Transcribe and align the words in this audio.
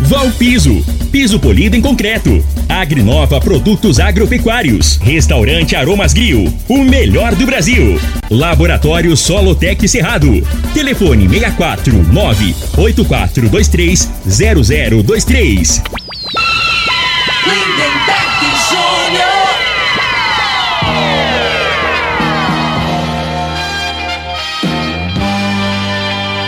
Val 0.00 0.30
Piso, 0.32 0.84
piso 1.10 1.38
polido 1.38 1.76
em 1.76 1.80
concreto. 1.80 2.44
Agrinova 2.68 3.40
Produtos 3.40 3.98
Agropecuários. 4.00 4.96
Restaurante 4.96 5.76
Aromas 5.76 6.12
Grill, 6.12 6.52
o 6.68 6.78
melhor 6.78 7.34
do 7.34 7.46
Brasil. 7.46 7.98
Laboratório 8.30 9.16
Solotec 9.16 9.88
Cerrado. 9.88 10.46
Telefone 10.74 11.28
64 11.28 11.92
98423 12.12 14.10
0023. 14.26 15.82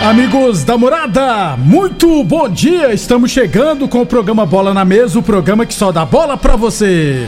Amigos 0.07 0.63
da 0.63 0.77
morada, 0.77 1.57
muito 1.57 2.23
bom 2.23 2.47
dia! 2.47 2.93
Estamos 2.93 3.29
chegando 3.29 3.89
com 3.89 3.99
o 4.01 4.05
programa 4.05 4.45
Bola 4.45 4.73
na 4.73 4.85
Mesa 4.85 5.19
o 5.19 5.21
programa 5.21 5.65
que 5.65 5.73
só 5.73 5.91
dá 5.91 6.05
bola 6.05 6.37
pra 6.37 6.55
você. 6.55 7.27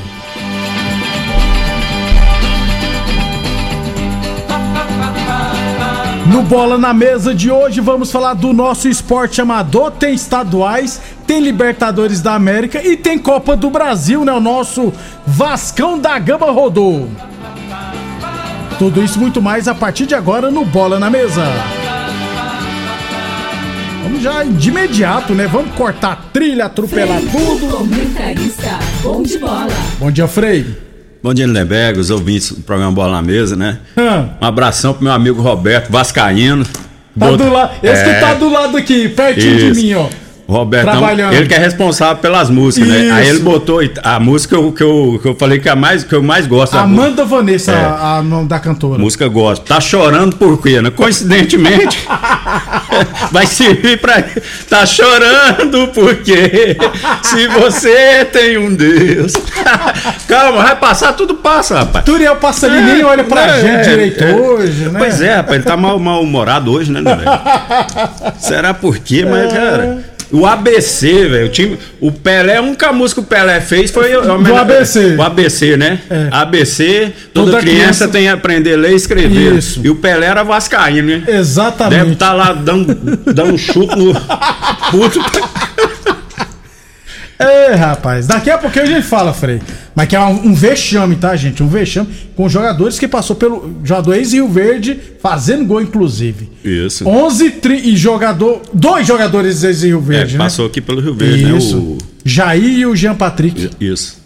No 6.31 6.41
Bola 6.44 6.77
na 6.77 6.94
Mesa 6.94 7.35
de 7.35 7.52
hoje 7.52 7.81
vamos 7.81 8.13
falar 8.13 8.33
do 8.33 8.53
nosso 8.53 8.88
esporte 8.88 9.41
amador. 9.41 9.91
Tem 9.91 10.13
estaduais, 10.13 11.02
tem 11.27 11.41
Libertadores 11.41 12.22
da 12.22 12.33
América 12.33 12.81
e 12.81 12.95
tem 12.95 13.19
Copa 13.19 13.57
do 13.57 13.69
Brasil, 13.69 14.23
né? 14.23 14.31
O 14.31 14.39
nosso 14.39 14.94
Vascão 15.27 16.00
da 16.00 16.17
Gama 16.17 16.50
rodou. 16.50 17.09
Tudo 18.77 19.03
isso 19.03 19.19
muito 19.19 19.41
mais 19.41 19.67
a 19.67 19.75
partir 19.75 20.05
de 20.05 20.16
agora 20.16 20.50
no 20.50 20.63
Bola 20.63 20.97
na 20.97 21.09
Mesa. 21.09 21.44
Vamos 24.03 24.22
já 24.22 24.44
de 24.44 24.69
imediato, 24.69 25.33
né? 25.33 25.47
Vamos 25.47 25.73
cortar 25.75 26.11
a 26.11 26.16
trilha, 26.16 26.66
atropelar 26.66 27.22
tudo. 27.22 27.67
Comentarista, 27.78 28.80
bom 29.03 29.22
de 29.22 29.38
bola. 29.38 29.67
Bom 30.00 30.11
dia, 30.11 30.28
Frei. 30.28 30.66
Bom 31.22 31.33
dia, 31.33 31.45
Lindenberg, 31.45 32.00
os 32.00 32.09
ouvintes 32.09 32.52
do 32.53 32.61
programa 32.61 32.91
Bola 32.94 33.13
na 33.18 33.22
Mesa, 33.22 33.56
né? 33.56 33.79
Hã? 33.97 34.29
Um 34.41 34.46
abração 34.46 34.94
pro 34.94 35.03
meu 35.03 35.12
amigo 35.12 35.41
Roberto 35.41 35.91
Vascaíno. 35.91 36.63
Tá 36.63 36.72
Bot- 37.28 37.38
do 37.44 37.50
lado, 37.51 37.72
esse 37.84 38.03
que 38.03 38.09
É, 38.09 38.19
tá 38.22 38.34
do 38.35 38.50
lado 38.50 38.78
aqui, 38.78 39.09
pertinho 39.09 39.56
Isso. 39.57 39.72
de 39.74 39.81
mim, 39.81 39.94
ó. 39.96 40.07
Robertão, 40.50 40.92
trabalhando. 40.94 41.34
ele 41.34 41.48
que 41.48 41.54
é 41.54 41.58
responsável 41.60 42.18
pelas 42.18 42.50
músicas, 42.50 42.90
né? 42.90 43.12
Aí 43.12 43.24
Isso. 43.26 43.36
ele 43.36 43.40
botou 43.44 43.80
a 44.04 44.20
música 44.20 44.56
que 44.56 44.84
eu, 44.84 45.20
que 45.22 45.28
eu, 45.28 45.36
falei 45.36 45.60
que, 45.60 45.70
é 45.70 45.76
mais, 45.76 46.04
que 46.04 46.14
eu 46.14 46.24
mais 46.24 46.48
gosto. 46.48 46.74
da 46.74 46.82
Amanda 46.82 47.24
Vanessa, 47.24 47.72
É. 47.72 47.76
a, 47.76 48.18
a 48.18 48.22
nome 48.24 48.48
da 48.48 48.60
cantora. 48.60 49.00
Música 49.00 49.28
gospel. 49.28 49.68
Tá 49.68 49.80
chorando 49.80 50.36
por 50.38 50.62
quê, 50.62 50.82
né? 50.82 50.90
Coincidentemente, 50.90 52.00
vai 53.32 53.46
servir 53.46 54.00
pra. 54.00 54.24
Tá 54.70 54.86
chorando 54.86 55.88
porque 55.94 56.76
se 57.24 57.48
você 57.48 58.26
tem 58.26 58.58
um 58.58 58.74
Deus. 58.74 59.34
Calma, 60.28 60.64
vai 60.64 60.76
passar, 60.76 61.14
tudo 61.14 61.36
passa, 61.36 61.80
rapaz. 61.80 62.06
Turiel 62.06 62.36
Passarinho 62.38 62.81
nem 62.84 63.04
olha 63.04 63.24
pra 63.24 63.46
É, 63.58 63.62
gente 63.62 63.68
é, 63.76 63.81
direito 63.81 64.24
é. 64.24 64.36
hoje, 64.36 64.90
né? 64.90 65.00
Pois 65.00 65.22
é, 65.22 65.36
rapaz, 65.36 65.56
ele 65.56 65.64
tá 65.64 65.78
mal- 65.78 66.00
mal-humorado 66.00 66.72
hoje, 66.72 66.92
né? 66.92 67.02
Será 68.40 68.74
por 68.74 68.98
quê? 68.98 69.24
É. 69.26 69.30
Mas, 69.30 69.54
cara. 69.54 70.09
O 70.31 70.45
ABC, 70.45 71.28
velho, 71.28 71.47
o 71.47 71.50
time. 71.50 71.78
O 72.00 72.12
Pelé, 72.12 72.57
a 72.57 72.62
única 72.62 72.94
música 72.94 73.19
que 73.22 73.25
o 73.25 73.29
Pelé 73.29 73.59
fez 73.62 73.90
foi. 73.90 74.12
Do 74.12 74.56
ABC. 74.56 75.16
O 75.17 75.22
ABC, 75.23 75.75
né? 75.75 76.00
É. 76.09 76.28
ABC, 76.31 77.12
toda, 77.34 77.51
Toda 77.53 77.62
criança, 77.62 77.81
criança- 77.81 78.07
tem 78.09 78.22
que 78.23 78.28
aprender 78.29 78.73
a 78.73 78.78
ler 78.78 78.91
e 78.91 78.95
escrever. 78.95 79.53
Isso. 79.57 79.81
E 79.84 79.89
o 79.89 79.95
Pelé 79.95 80.28
era 80.28 80.44
Vascaíno, 80.44 81.07
né? 81.07 81.23
Exatamente. 81.28 82.00
Deve 82.00 82.13
estar 82.13 82.34
lá 82.34 82.53
dando, 82.53 82.94
dando 83.34 83.53
um 83.53 83.57
chute 83.57 83.95
no. 83.97 84.13
Puto. 84.91 85.19
É, 87.41 87.73
rapaz, 87.73 88.27
daqui 88.27 88.50
a 88.50 88.57
pouquinho 88.57 88.83
a 88.83 88.88
gente 88.88 89.03
fala, 89.03 89.31
Frei. 89.33 89.61
Mas 89.95 90.09
que 90.09 90.16
é 90.16 90.19
um, 90.19 90.47
um 90.47 90.53
vexame, 90.53 91.16
tá, 91.16 91.33
gente? 91.38 91.63
Um 91.63 91.69
vexame 91.69 92.09
com 92.35 92.50
jogadores 92.50 93.00
que 93.00 93.07
passou 93.07 93.33
pelo 93.33 93.75
jogador 93.81 94.16
ex-Rio 94.16 94.50
Verde, 94.50 95.00
fazendo 95.22 95.66
gol, 95.66 95.81
inclusive. 95.81 96.50
Isso. 96.66 97.07
11 97.07 97.51
tri, 97.51 97.79
e 97.91 97.95
jogador. 97.95 98.61
Dois 98.73 99.07
jogadores 99.07 99.63
ex-Rio 99.63 100.00
É, 100.00 100.01
Verde, 100.01 100.33
né? 100.33 100.44
passou 100.44 100.66
aqui 100.66 100.81
pelo 100.81 101.00
Rio 101.00 101.16
Verde, 101.16 101.55
Isso. 101.57 101.77
né? 101.77 101.81
O, 101.81 101.97
Jair 102.25 102.63
e 102.79 102.85
o 102.85 102.94
Jean 102.94 103.16
Patrick. 103.16 103.69
isso. 103.79 104.19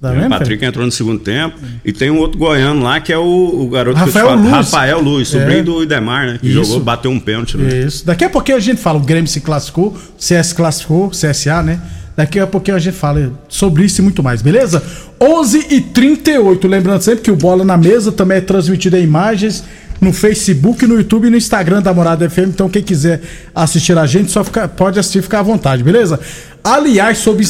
Tá 0.00 0.10
o? 0.12 0.28
Patrick 0.28 0.56
Frei? 0.56 0.68
entrou 0.68 0.84
no 0.86 0.92
segundo 0.92 1.18
tempo. 1.20 1.56
E 1.84 1.92
tem 1.92 2.10
um 2.10 2.18
outro 2.18 2.38
goiano 2.38 2.82
lá 2.82 2.98
que 3.00 3.12
é 3.12 3.18
o, 3.18 3.22
o 3.62 3.68
garoto 3.68 3.98
Rafael 3.98 4.28
que 4.28 4.36
Luz. 4.36 4.50
Rafael 4.50 5.00
Luz, 5.00 5.28
sobrinho 5.28 5.60
É. 5.60 5.62
do 5.62 5.82
Idemar, 5.82 6.26
né? 6.26 6.38
Que 6.40 6.48
Isso. 6.48 6.64
jogou, 6.64 6.80
bateu 6.80 7.10
um 7.10 7.20
pênalti. 7.20 7.56
Né? 7.58 7.80
Isso. 7.86 8.04
Daqui 8.06 8.24
a 8.24 8.30
pouquinho 8.30 8.56
a 8.56 8.60
gente 8.60 8.80
fala, 8.80 8.98
o 8.98 9.02
Grêmio 9.02 9.28
se 9.28 9.40
classificou, 9.40 9.88
o 9.88 10.22
CS 10.22 10.52
classificou, 10.54 11.10
CSA, 11.10 11.62
né? 11.62 11.80
Daqui 12.16 12.38
a 12.38 12.46
pouquinho 12.46 12.76
a 12.76 12.80
gente 12.80 12.96
fala 12.96 13.32
sobre 13.48 13.84
isso 13.84 14.00
e 14.00 14.04
muito 14.04 14.22
mais, 14.22 14.40
beleza? 14.40 14.80
11 15.20 15.66
e 15.70 15.80
38 15.80 16.68
lembrando 16.68 17.02
sempre 17.02 17.22
que 17.22 17.30
o 17.30 17.36
Bola 17.36 17.64
na 17.64 17.76
Mesa 17.76 18.12
também 18.12 18.38
é 18.38 18.40
transmitido 18.40 18.96
em 18.96 19.02
imagens 19.02 19.64
no 20.00 20.12
Facebook, 20.12 20.86
no 20.86 20.94
YouTube 20.96 21.26
e 21.26 21.30
no 21.30 21.36
Instagram 21.36 21.82
da 21.82 21.92
Morada 21.92 22.30
FM. 22.30 22.48
Então 22.48 22.68
quem 22.68 22.82
quiser 22.82 23.20
assistir 23.54 23.96
a 23.98 24.06
gente, 24.06 24.30
só 24.30 24.44
fica, 24.44 24.68
pode 24.68 24.98
assistir, 24.98 25.22
ficar 25.22 25.40
à 25.40 25.42
vontade, 25.42 25.82
beleza? 25.82 26.20
Aliás, 26.62 27.18
sobre 27.18 27.44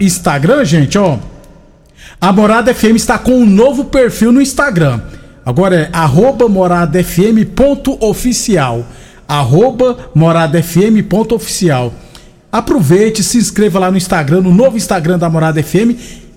Instagram, 0.00 0.64
gente, 0.64 0.98
ó... 0.98 1.18
A 2.20 2.32
Morada 2.32 2.74
FM 2.74 2.96
está 2.96 3.16
com 3.18 3.32
um 3.32 3.46
novo 3.46 3.86
perfil 3.86 4.30
no 4.30 4.42
Instagram. 4.42 5.00
Agora 5.44 5.74
é 5.74 5.90
arroba 5.90 6.48
moradafm.oficial. 6.48 8.86
Arroba 9.26 9.96
moradafm.oficial. 10.14 11.92
Aproveite, 12.52 13.22
se 13.22 13.38
inscreva 13.38 13.78
lá 13.78 13.90
no 13.90 13.96
Instagram, 13.96 14.40
no 14.40 14.52
novo 14.52 14.76
Instagram 14.76 15.18
da 15.18 15.30
Morada 15.30 15.62
FM. 15.62 15.94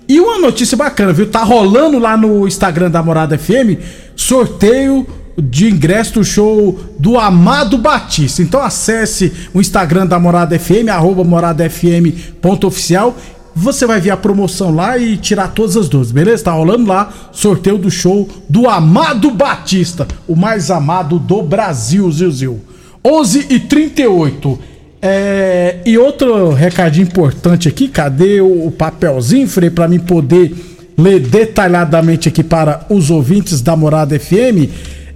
E 0.08 0.20
uma 0.20 0.38
notícia 0.38 0.76
bacana, 0.76 1.12
viu? 1.12 1.26
Tá 1.30 1.42
rolando 1.42 1.98
lá 1.98 2.16
no 2.16 2.46
Instagram 2.46 2.90
da 2.90 3.02
Morada 3.02 3.38
FM 3.38 4.04
sorteio 4.16 5.06
de 5.36 5.68
ingresso 5.68 6.14
do 6.14 6.24
show 6.24 6.78
do 6.98 7.18
Amado 7.18 7.76
Batista. 7.76 8.42
Então 8.42 8.62
acesse 8.62 9.32
o 9.52 9.60
Instagram 9.60 10.06
da 10.06 10.18
Morada 10.18 10.58
FM, 10.58 10.88
arroba 10.90 11.24
moradafm.oficial. 11.24 13.16
Você 13.56 13.86
vai 13.86 14.00
ver 14.00 14.10
a 14.10 14.16
promoção 14.16 14.74
lá 14.74 14.98
e 14.98 15.16
tirar 15.16 15.48
todas 15.48 15.76
as 15.76 15.88
dúvidas, 15.88 16.12
beleza? 16.12 16.44
Tá 16.44 16.52
rolando 16.52 16.88
lá 16.88 17.12
sorteio 17.32 17.78
do 17.78 17.90
show 17.90 18.28
do 18.48 18.68
Amado 18.68 19.30
Batista, 19.30 20.06
o 20.26 20.34
mais 20.34 20.70
amado 20.70 21.18
do 21.18 21.42
Brasil, 21.42 22.10
Zilzil. 22.10 22.60
11 23.04 23.46
e 23.50 23.60
38 23.60 24.58
é, 25.06 25.80
e 25.84 25.98
outro 25.98 26.54
recadinho 26.54 27.06
importante 27.06 27.68
aqui, 27.68 27.88
cadê 27.88 28.40
o, 28.40 28.70
papelzinho, 28.70 29.46
Frei, 29.46 29.68
para 29.68 29.86
mim 29.86 29.98
poder 29.98 30.54
ler 30.96 31.20
detalhadamente 31.20 32.30
aqui 32.30 32.42
para 32.42 32.86
os 32.88 33.10
ouvintes 33.10 33.60
da 33.60 33.76
Morada 33.76 34.18
FM, 34.18 34.66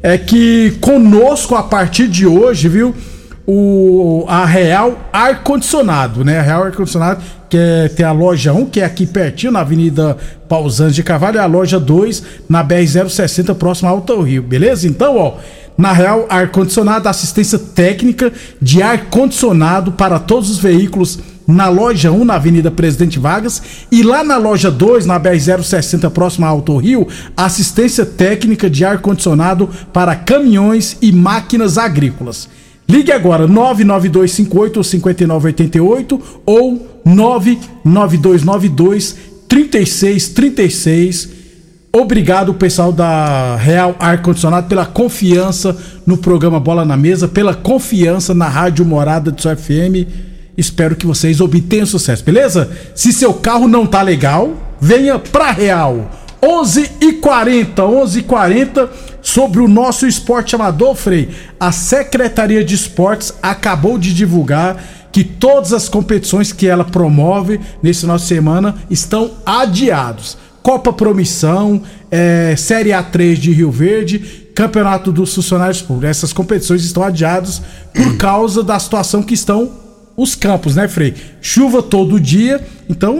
é 0.03 0.19
que 0.19 0.73
conosco 0.79 1.55
a 1.55 1.63
partir 1.63 2.07
de 2.07 2.27
hoje, 2.27 2.69
viu, 2.69 2.95
o, 3.47 4.27
a 4.29 4.45
Real 4.45 5.09
Ar 5.11 5.43
Condicionado, 5.43 6.23
né? 6.23 6.39
A 6.39 6.43
Real 6.43 6.65
Ar 6.65 6.73
Condicionado, 6.73 7.23
que 7.49 7.57
é, 7.57 7.89
tem 7.89 8.05
a 8.05 8.13
loja 8.13 8.53
1, 8.53 8.67
que 8.67 8.81
é 8.81 8.85
aqui 8.85 9.07
pertinho, 9.07 9.53
na 9.53 9.61
Avenida 9.61 10.19
Pausanes 10.47 10.95
de 10.95 11.03
Carvalho, 11.03 11.37
e 11.37 11.39
a 11.39 11.47
loja 11.47 11.81
2, 11.81 12.23
na 12.47 12.63
BR-060, 12.63 13.55
próximo 13.55 13.89
ao 13.89 13.95
Alto 13.95 14.21
Rio, 14.21 14.43
beleza? 14.43 14.87
Então, 14.87 15.17
ó, 15.17 15.37
na 15.79 15.93
Real 15.93 16.27
Ar 16.29 16.51
Condicionado, 16.51 17.09
assistência 17.09 17.57
técnica 17.57 18.33
de 18.61 18.83
ar 18.83 19.07
condicionado 19.07 19.93
para 19.93 20.19
todos 20.19 20.51
os 20.51 20.59
veículos 20.59 21.21
na 21.47 21.69
loja 21.69 22.11
1, 22.11 22.25
na 22.25 22.35
Avenida 22.35 22.69
Presidente 22.71 23.19
Vargas, 23.19 23.63
e 23.91 24.03
lá 24.03 24.23
na 24.23 24.37
loja 24.37 24.71
2, 24.71 25.07
na 25.07 25.19
BR-060, 25.19 26.11
próximo 26.11 26.45
ao 26.45 26.57
Alto 26.57 26.77
Rio, 26.77 27.09
assistência 27.35 28.05
técnica 28.05 28.69
de 28.69 28.85
ar 28.85 28.99
condicionado 28.99 29.71
para 29.93 30.17
caminhões 30.17 30.99
e 31.01 31.11
máquinas 31.13 31.79
agrícolas. 31.79 32.49
Ligue 32.89 33.13
agora 33.13 33.47
99258 33.47 34.85
5988 34.85 36.21
ou 36.45 37.01
99292 37.05 39.17
3636. 39.47 41.38
Obrigado, 41.91 42.53
pessoal 42.53 42.93
da 42.93 43.57
Real 43.57 43.97
Ar 43.99 44.21
Condicionado, 44.21 44.69
pela 44.69 44.85
confiança 44.85 45.75
no 46.07 46.19
programa 46.19 46.61
Bola 46.61 46.85
na 46.85 46.99
Mesa, 46.99 47.27
pela 47.27 47.55
confiança 47.55 48.35
na 48.35 48.47
Rádio 48.47 48.85
Morada 48.85 49.31
do 49.31 49.41
seu 49.41 49.57
FM. 49.57 50.07
Espero 50.57 50.95
que 50.95 51.07
vocês 51.07 51.41
obtenham 51.41 51.87
sucesso, 51.87 52.23
beleza? 52.23 52.71
Se 52.95 53.11
seu 53.11 53.33
carro 53.33 53.67
não 53.67 53.87
tá 53.87 54.03
legal, 54.03 54.53
venha 54.79 55.19
pra 55.19 55.51
Real. 55.51 56.11
11 56.43 56.91
e 57.01 57.13
40, 57.15 57.83
11 57.85 58.19
e 58.19 58.23
40 58.23 58.91
sobre 59.23 59.61
o 59.61 59.67
nosso 59.67 60.07
esporte 60.07 60.55
amador, 60.55 60.95
Frei. 60.95 61.31
A 61.59 61.73
Secretaria 61.73 62.63
de 62.63 62.75
Esportes 62.75 63.33
acabou 63.43 63.99
de 63.99 64.13
divulgar 64.13 64.77
que 65.11 65.25
todas 65.25 65.73
as 65.73 65.89
competições 65.89 66.53
que 66.53 66.67
ela 66.67 66.85
promove 66.85 67.59
nesse 67.83 68.07
de 68.07 68.23
semana 68.23 68.75
estão 68.91 69.33
adiados. 69.45 70.37
Copa 70.63 70.93
Promissão, 70.93 71.83
é, 72.11 72.55
Série 72.57 72.91
A3 72.91 73.35
de 73.37 73.53
Rio 73.53 73.71
Verde, 73.71 74.19
Campeonato 74.55 75.13
dos 75.13 75.35
Funcionários 75.35 75.81
Públicos. 75.81 76.11
Essas 76.11 76.33
competições 76.33 76.85
estão 76.85 77.03
adiadas 77.03 77.63
por 77.95 78.17
causa 78.17 78.63
da 78.63 78.79
situação 78.79 79.23
que 79.23 79.35
estão 79.35 79.71
os 80.17 80.35
campos, 80.35 80.75
né, 80.75 80.89
Frei? 80.89 81.15
Chuva 81.41 81.81
todo 81.81 82.19
dia, 82.19 82.61
então 82.89 83.17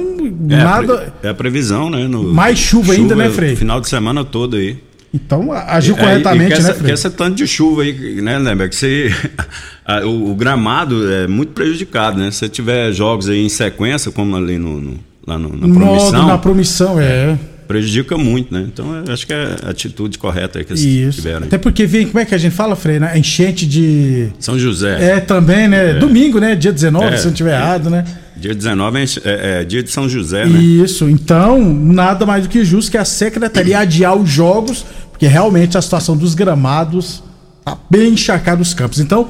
É, 0.51 0.57
nada. 0.57 1.13
a, 1.23 1.27
é 1.29 1.31
a 1.31 1.35
previsão, 1.35 1.89
né? 1.89 2.09
No- 2.09 2.25
Mais 2.25 2.59
chuva 2.59 2.93
ainda, 2.93 3.15
né, 3.15 3.31
Frei? 3.31 3.55
Final 3.55 3.81
de 3.81 3.89
semana 3.89 4.25
todo 4.25 4.57
aí. 4.57 4.79
Então 5.15 5.53
agiu 5.53 5.95
É, 5.97 6.01
corretamente, 6.01 6.53
e 6.53 6.57
que 6.57 6.63
né, 6.63 6.69
essa, 6.69 6.75
Frei? 6.75 6.87
que 6.89 6.93
essa 6.93 7.09
tanto 7.11 7.37
de 7.37 7.47
chuva 7.47 7.83
aí, 7.83 8.21
né, 8.21 8.37
lembra? 8.39 8.69
Que 8.69 8.75
você, 8.75 9.15
a- 9.87 10.05
o, 10.05 10.33
o 10.33 10.35
gramado 10.35 11.11
é 11.11 11.27
muito 11.29 11.53
prejudicado, 11.53 12.19
né? 12.19 12.31
Se 12.33 12.39
você 12.39 12.49
tiver 12.49 12.93
jogos 12.93 13.29
aí 13.29 13.43
em 13.45 13.49
sequência, 13.49 14.11
como 14.11 14.37
ali 14.37 14.59
no, 14.59 14.81
no- 14.81 14.99
lá 15.29 15.39
no- 15.39 15.55
na 15.57 15.75
promissão, 15.75 16.27
na 16.27 16.39
promissão, 16.39 17.01
é. 17.01 17.39
prejudica 17.69 18.17
muito, 18.17 18.53
né? 18.55 18.65
Então 18.73 18.87
acho 19.09 19.27
que 19.27 19.33
é 19.35 19.57
a 19.63 19.71
atitude 19.71 20.17
correta 20.19 20.59
aí 20.59 20.65
que 20.65 20.73
eles 20.73 20.83
Isso. 20.83 21.19
tiveram. 21.21 21.47
Até 21.47 21.59
porque 21.59 21.85
vem, 21.85 22.07
como 22.07 22.19
é 22.19 22.25
que 22.25 22.35
a 22.35 22.39
gente 22.39 22.55
fala, 22.55 22.75
Frei? 22.75 22.99
Né? 22.99 23.17
Enchente 23.19 23.67
de. 23.67 24.29
São 24.39 24.59
José. 24.59 25.17
É, 25.17 25.21
também, 25.21 25.69
né? 25.69 25.93
Domingo, 25.95 26.39
né? 26.41 26.57
Dia 26.57 26.73
19, 26.73 27.05
É. 27.07 27.11
se 27.17 27.23
eu 27.23 27.25
não 27.27 27.33
estiver 27.33 27.55
errado, 27.61 27.91
né? 27.91 28.05
Dia 28.37 28.55
19 28.55 28.99
é, 28.99 29.03
é- 29.03 29.61
é 29.61 29.65
dia 29.65 29.83
de 29.83 29.91
São 29.91 30.09
José, 30.09 30.47
né? 30.47 30.59
Isso, 30.61 31.09
então, 31.11 31.61
nada 31.63 32.25
mais 32.25 32.45
do 32.45 32.49
que 32.49 32.65
justo 32.65 32.91
que 32.91 32.97
a 32.97 33.05
secretaria 33.05 33.81
adiar 33.81 34.17
os 34.17 34.31
jogos, 34.31 34.87
porque 35.11 35.27
realmente 35.27 35.77
a 35.77 35.83
situação 35.83 36.17
dos 36.17 36.35
gramados 36.35 37.23
tá 37.65 37.77
bem 37.91 38.13
encharcada 38.13 38.57
nos 38.59 38.73
campos. 38.73 38.99
Então, 39.01 39.29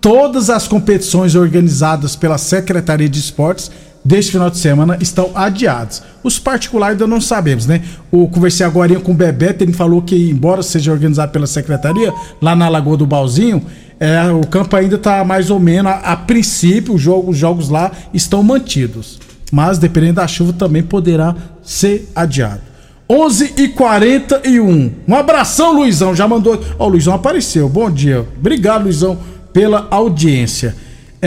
todas 0.00 0.50
as 0.50 0.66
competições 0.66 1.34
organizadas 1.36 2.16
pela 2.16 2.38
Secretaria 2.38 3.08
de 3.08 3.18
Esportes 3.20 3.70
deste 4.06 4.32
final 4.32 4.48
de 4.48 4.58
semana 4.58 4.96
estão 5.00 5.30
adiadas. 5.34 6.02
Os 6.22 6.38
particulares 6.38 6.94
ainda 6.94 7.06
não 7.06 7.20
sabemos, 7.20 7.66
né? 7.66 7.82
Eu 8.12 8.26
conversei 8.28 8.64
agora 8.64 8.94
com 9.00 9.12
o 9.12 9.14
Bebeto, 9.14 9.64
ele 9.64 9.72
falou 9.72 10.00
que, 10.02 10.30
embora 10.30 10.62
seja 10.62 10.92
organizado 10.92 11.32
pela 11.32 11.46
Secretaria, 11.46 12.12
lá 12.40 12.54
na 12.54 12.68
Lagoa 12.68 12.96
do 12.96 13.06
Balzinho, 13.06 13.62
é, 13.98 14.30
o 14.30 14.46
campo 14.46 14.76
ainda 14.76 14.96
está 14.96 15.24
mais 15.24 15.50
ou 15.50 15.58
menos, 15.58 15.90
a, 15.90 15.96
a 16.12 16.16
princípio, 16.16 16.94
o 16.94 16.98
jogo- 16.98 17.30
os 17.30 17.36
jogos 17.38 17.68
lá 17.68 17.90
estão 18.14 18.42
mantidos 18.42 19.18
mas 19.52 19.78
dependendo 19.78 20.14
da 20.14 20.26
chuva 20.26 20.52
também 20.52 20.82
poderá 20.82 21.32
ser 21.62 22.10
adiado. 22.16 22.60
11 23.08 23.54
e 23.58 23.68
41 23.68 24.92
Um 25.06 25.14
abração, 25.14 25.72
Luizão. 25.72 26.16
Já 26.16 26.26
mandou. 26.26 26.60
Ó, 26.76 26.86
o 26.86 26.88
Luizão 26.88 27.14
apareceu. 27.14 27.68
Bom 27.68 27.88
dia. 27.88 28.26
Obrigado, 28.38 28.82
Luizão, 28.82 29.16
pela 29.52 29.86
audiência. 29.88 30.74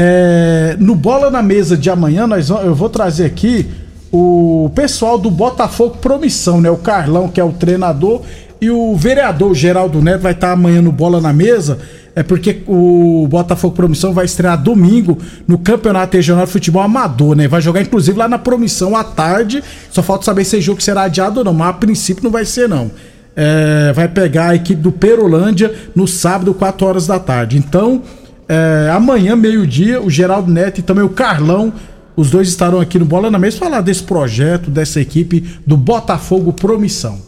É, 0.01 0.77
no 0.79 0.95
Bola 0.95 1.29
na 1.29 1.41
Mesa 1.43 1.75
de 1.75 1.89
amanhã, 1.89 2.25
nós, 2.25 2.47
vamos- 2.47 2.63
eu 2.65 2.73
vou 2.73 2.87
trazer 2.89 3.25
aqui 3.25 3.67
o 4.09 4.71
pessoal 4.73 5.17
do 5.17 5.29
Botafogo 5.29 5.97
Promissão, 5.97 6.61
né? 6.61 6.71
O 6.71 6.77
Carlão, 6.77 7.27
que 7.27 7.37
é 7.37 7.43
o 7.43 7.51
treinador, 7.51 8.21
e 8.61 8.69
o 8.71 8.95
vereador 8.95 9.53
Geraldo 9.53 10.01
Neto 10.01 10.21
vai 10.21 10.31
estar 10.31 10.53
amanhã 10.53 10.81
no 10.81 10.93
Bola 10.93 11.19
na 11.19 11.33
Mesa. 11.33 11.79
É 12.15 12.23
porque 12.23 12.63
o 12.65 13.27
Botafogo 13.29 13.75
Promissão 13.75 14.13
vai 14.13 14.23
estrear 14.23 14.57
domingo 14.61 15.17
no 15.45 15.57
Campeonato 15.57 16.15
Regional 16.15 16.45
de 16.45 16.51
Futebol 16.53 16.81
Amador, 16.81 17.35
né? 17.35 17.49
Vai 17.49 17.59
jogar 17.59 17.81
inclusive 17.81 18.17
lá 18.17 18.29
na 18.29 18.39
Promissão 18.39 18.95
à 18.95 19.03
tarde. 19.03 19.61
Só 19.91 20.01
falta 20.01 20.23
saber 20.23 20.45
se 20.45 20.55
esse 20.55 20.65
jogo 20.65 20.81
será 20.81 21.01
adiado 21.03 21.39
ou 21.39 21.43
não, 21.43 21.53
mas 21.53 21.67
a 21.71 21.73
princípio 21.73 22.23
não 22.23 22.31
vai 22.31 22.45
ser 22.45 22.69
não. 22.69 22.89
É, 23.35 23.91
vai 23.93 24.07
pegar 24.07 24.49
a 24.51 24.55
equipe 24.55 24.81
do 24.81 24.93
Perolândia 24.93 25.73
no 25.93 26.07
sábado, 26.07 26.53
4 26.53 26.87
horas 26.87 27.05
da 27.05 27.19
tarde. 27.19 27.57
Então, 27.57 28.01
é, 28.49 28.89
amanhã, 28.91 29.35
meio-dia, 29.35 30.01
o 30.01 30.09
Geraldo 30.09 30.51
Neto 30.51 30.79
e 30.79 30.81
também 30.81 31.03
o 31.03 31.09
Carlão, 31.09 31.71
os 32.15 32.31
dois 32.31 32.47
estarão 32.49 32.81
aqui 32.81 32.97
no 32.97 33.05
Bola 33.05 33.29
na 33.29 33.37
Mesa 33.37 33.57
falar 33.57 33.81
desse 33.81 34.03
projeto, 34.03 34.71
dessa 34.71 34.99
equipe 34.99 35.45
do 35.65 35.77
Botafogo 35.77 36.51
Promissão. 36.51 37.21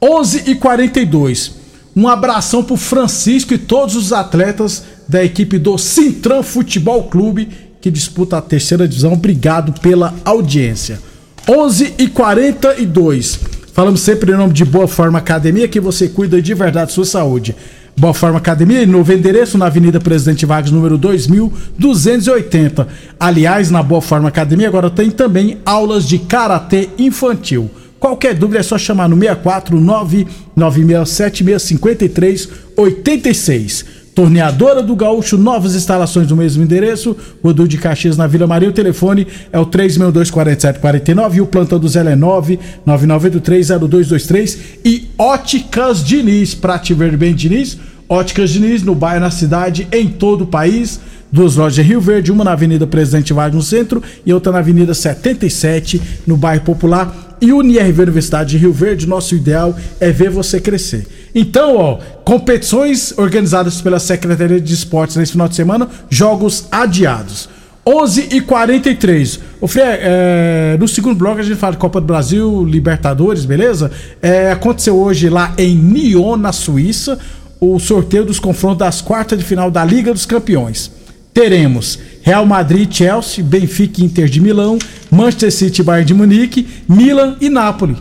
11 0.00 0.44
e 0.46 0.54
42 0.54 1.56
Um 1.96 2.06
abração 2.06 2.62
pro 2.62 2.76
Francisco 2.76 3.54
e 3.54 3.58
todos 3.58 3.96
os 3.96 4.12
atletas 4.12 4.84
da 5.08 5.24
equipe 5.24 5.58
do 5.58 5.78
Sintran 5.78 6.42
Futebol 6.42 7.04
Clube 7.04 7.48
que 7.80 7.90
disputa 7.90 8.36
a 8.36 8.42
terceira 8.42 8.86
divisão. 8.86 9.14
Obrigado 9.14 9.80
pela 9.80 10.14
audiência. 10.24 11.00
11 11.48 11.94
e 11.98 12.08
42 12.08 13.40
Falamos 13.76 14.00
sempre 14.00 14.32
em 14.32 14.36
nome 14.36 14.54
de 14.54 14.64
Boa 14.64 14.88
Forma 14.88 15.18
Academia, 15.18 15.68
que 15.68 15.78
você 15.78 16.08
cuida 16.08 16.40
de 16.40 16.54
verdade 16.54 16.86
da 16.86 16.92
sua 16.94 17.04
saúde. 17.04 17.54
Boa 17.98 18.12
Forma 18.12 18.36
Academia, 18.36 18.84
novo 18.86 19.10
endereço 19.10 19.56
na 19.56 19.64
Avenida 19.66 19.98
Presidente 19.98 20.44
Vargas, 20.44 20.70
número 20.70 20.98
2280. 20.98 22.86
Aliás, 23.18 23.70
na 23.70 23.82
Boa 23.82 24.02
Forma 24.02 24.28
Academia 24.28 24.68
agora 24.68 24.90
tem 24.90 25.10
também 25.10 25.56
aulas 25.64 26.06
de 26.06 26.18
karatê 26.18 26.90
infantil. 26.98 27.70
Qualquer 27.98 28.34
dúvida 28.34 28.60
é 28.60 28.62
só 28.62 28.76
chamar 28.76 29.08
no 29.08 29.16
649 29.16 30.26
967653 30.54 32.50
86. 32.76 33.84
Torneadora 34.16 34.82
do 34.82 34.96
Gaúcho, 34.96 35.36
novas 35.36 35.74
instalações 35.74 36.30
no 36.30 36.36
mesmo 36.36 36.62
endereço, 36.62 37.14
Rodul 37.44 37.68
de 37.68 37.76
Caxias 37.76 38.16
na 38.16 38.26
Vila 38.26 38.46
Maria. 38.46 38.70
O 38.70 38.72
telefone 38.72 39.26
é 39.52 39.58
o 39.58 39.66
3624749 39.66 41.34
e 41.34 41.42
o 41.42 41.46
plantão 41.46 41.78
do 41.78 41.86
Zé 41.86 42.00
é 42.00 42.16
999830223 42.16 44.58
e 44.82 45.10
Óticas 45.18 46.02
Diniz, 46.02 46.54
pra 46.54 46.78
te 46.78 46.94
ver 46.94 47.14
bem, 47.14 47.34
Diniz. 47.34 47.76
Óticas 48.08 48.48
Diniz 48.48 48.82
no 48.82 48.94
bairro, 48.94 49.20
na 49.20 49.30
cidade, 49.30 49.86
em 49.92 50.08
todo 50.08 50.44
o 50.44 50.46
país. 50.46 50.98
Duas 51.30 51.56
lojas 51.56 51.84
em 51.84 51.86
Rio 51.86 52.00
Verde, 52.00 52.32
uma 52.32 52.42
na 52.42 52.52
Avenida 52.52 52.86
Presidente 52.86 53.34
Vargas 53.34 53.56
no 53.56 53.62
centro 53.62 54.02
e 54.24 54.32
outra 54.32 54.50
na 54.50 54.60
Avenida 54.60 54.94
77 54.94 56.00
no 56.26 56.38
bairro 56.38 56.64
Popular. 56.64 57.36
E 57.38 57.52
UniRV 57.52 58.00
Universidade 58.00 58.52
de 58.52 58.56
Rio 58.56 58.72
Verde, 58.72 59.06
nosso 59.06 59.34
ideal 59.34 59.76
é 60.00 60.10
ver 60.10 60.30
você 60.30 60.58
crescer. 60.58 61.06
Então, 61.38 61.76
ó, 61.76 61.98
competições 62.24 63.12
organizadas 63.18 63.82
pela 63.82 63.98
Secretaria 63.98 64.58
de 64.58 64.72
Esportes 64.72 65.16
nesse 65.16 65.32
final 65.32 65.46
de 65.46 65.54
semana, 65.54 65.86
jogos 66.08 66.66
adiados. 66.72 67.46
11 67.88 68.30
e 68.32 68.40
43 68.40 69.38
O 69.60 69.68
Frei, 69.68 69.84
é, 69.86 70.76
no 70.80 70.88
segundo 70.88 71.14
bloco 71.14 71.38
a 71.38 71.42
gente 71.42 71.54
fala 71.54 71.74
de 71.74 71.78
Copa 71.78 72.00
do 72.00 72.06
Brasil, 72.06 72.64
Libertadores, 72.64 73.44
beleza? 73.44 73.92
É, 74.20 74.50
aconteceu 74.50 74.96
hoje 74.96 75.28
lá 75.28 75.54
em 75.58 75.76
Nyon, 75.76 76.38
na 76.38 76.52
Suíça, 76.52 77.18
o 77.60 77.78
sorteio 77.78 78.24
dos 78.24 78.40
confrontos 78.40 78.78
das 78.78 79.02
quartas 79.02 79.38
de 79.38 79.44
final 79.44 79.70
da 79.70 79.84
Liga 79.84 80.12
dos 80.12 80.24
Campeões. 80.24 80.90
Teremos 81.34 81.98
Real 82.22 82.46
Madrid, 82.46 82.90
Chelsea, 82.90 83.44
Benfica 83.44 84.02
Inter 84.02 84.26
de 84.26 84.40
Milão, 84.40 84.78
Manchester 85.10 85.52
City, 85.52 85.82
Bayern 85.82 86.06
de 86.06 86.14
Munique, 86.14 86.66
Milan 86.88 87.36
e 87.42 87.50
Napoli. 87.50 87.96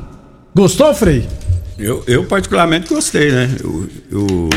Gostou, 0.56 0.94
Frei? 0.96 1.28
Eu, 1.78 2.04
eu 2.08 2.24
particularmente 2.24 2.88
gostei, 2.88 3.32
né? 3.32 3.50
O, 4.12 4.50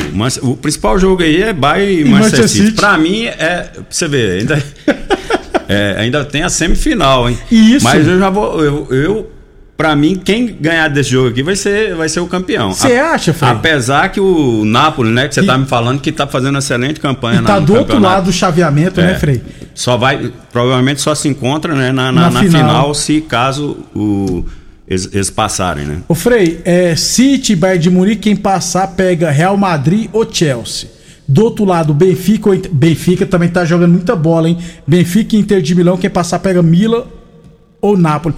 o, 0.43 0.57
principal 0.57 0.99
jogo 0.99 1.23
aí 1.23 1.43
é 1.43 1.53
Bayern 1.53 2.01
e 2.01 2.05
Manchester 2.05 2.41
Manchester 2.41 2.49
City. 2.67 2.77
Pra 2.77 2.97
mim, 2.97 3.25
é. 3.27 3.71
Pra 3.75 3.83
você 3.91 4.07
ver, 4.07 4.41
ainda, 4.41 4.63
é, 5.69 5.97
ainda 5.99 6.25
tem 6.25 6.43
a 6.43 6.49
semifinal, 6.49 7.29
hein? 7.29 7.37
Isso. 7.51 7.85
Mas 7.85 8.07
eu 8.07 8.19
já 8.19 8.31
vou. 8.31 8.63
Eu, 8.65 8.87
eu, 8.91 9.31
pra 9.77 9.97
mim, 9.97 10.15
quem 10.25 10.47
ganhar 10.61 10.89
desse 10.89 11.11
jogo 11.11 11.29
aqui 11.29 11.43
vai 11.43 11.57
ser, 11.57 11.95
vai 11.97 12.09
ser 12.09 12.21
o 12.21 12.27
campeão. 12.27 12.73
Você 12.73 12.93
acha, 12.95 13.33
Frei? 13.35 13.51
Apesar 13.51 14.09
que 14.11 14.21
o 14.21 14.65
Napoli, 14.65 15.11
né, 15.11 15.27
que 15.27 15.35
você 15.35 15.41
E- 15.41 15.47
tá 15.47 15.59
me 15.59 15.67
falando 15.67 16.01
que 16.01 16.13
tá 16.13 16.27
fazendo 16.27 16.55
uma 16.55 16.59
excelente 16.61 17.01
campanha 17.01 17.41
E 17.41 17.45
tá 17.45 17.59
do 17.59 17.75
outro 17.75 17.99
lado 17.99 18.27
do 18.27 18.33
chaveamento, 18.33 19.01
né, 19.01 19.13
É. 19.13 19.19
Frei? 19.19 19.43
Só 19.75 19.97
vai, 19.97 20.33
provavelmente 20.53 21.01
só 21.01 21.15
se 21.15 21.29
encontra 21.29 21.75
né, 21.75 21.91
na, 21.93 22.11
na, 22.13 22.23
Na 22.23 22.31
na 22.31 22.41
final. 22.41 22.61
final. 22.61 22.95
se 22.95 23.21
caso 23.23 23.77
o, 23.95 24.45
eles, 24.89 25.09
eles 25.13 25.31
passarem, 25.31 25.85
né? 25.85 25.99
Ô 26.09 26.15
Frei, 26.15 26.61
é 26.65 26.97
City, 26.97 27.55
Bayern 27.55 27.83
de 27.83 27.91
Munique, 27.91 28.23
quem 28.23 28.37
passar 28.37 28.87
pega 28.89 29.31
Real 29.31 29.57
Madrid 29.57 30.09
ou 30.13 30.27
Chelsea. 30.31 30.89
Do 31.27 31.45
outro 31.45 31.65
lado, 31.67 31.93
Benfica, 31.93 32.51
Benfica 32.73 33.27
também 33.27 33.51
tá 33.51 33.65
jogando 33.65 33.93
muita 33.93 34.17
bola, 34.17 34.49
hein? 34.49 34.57
Benfica 34.87 35.37
e 35.37 35.39
Inter 35.39 35.61
de 35.61 35.75
Milão, 35.75 35.99
quem 35.99 36.09
passar 36.09 36.39
pega 36.39 36.63
Milan 36.63 37.05
ou 37.81 37.97
Napoli. 37.97 38.35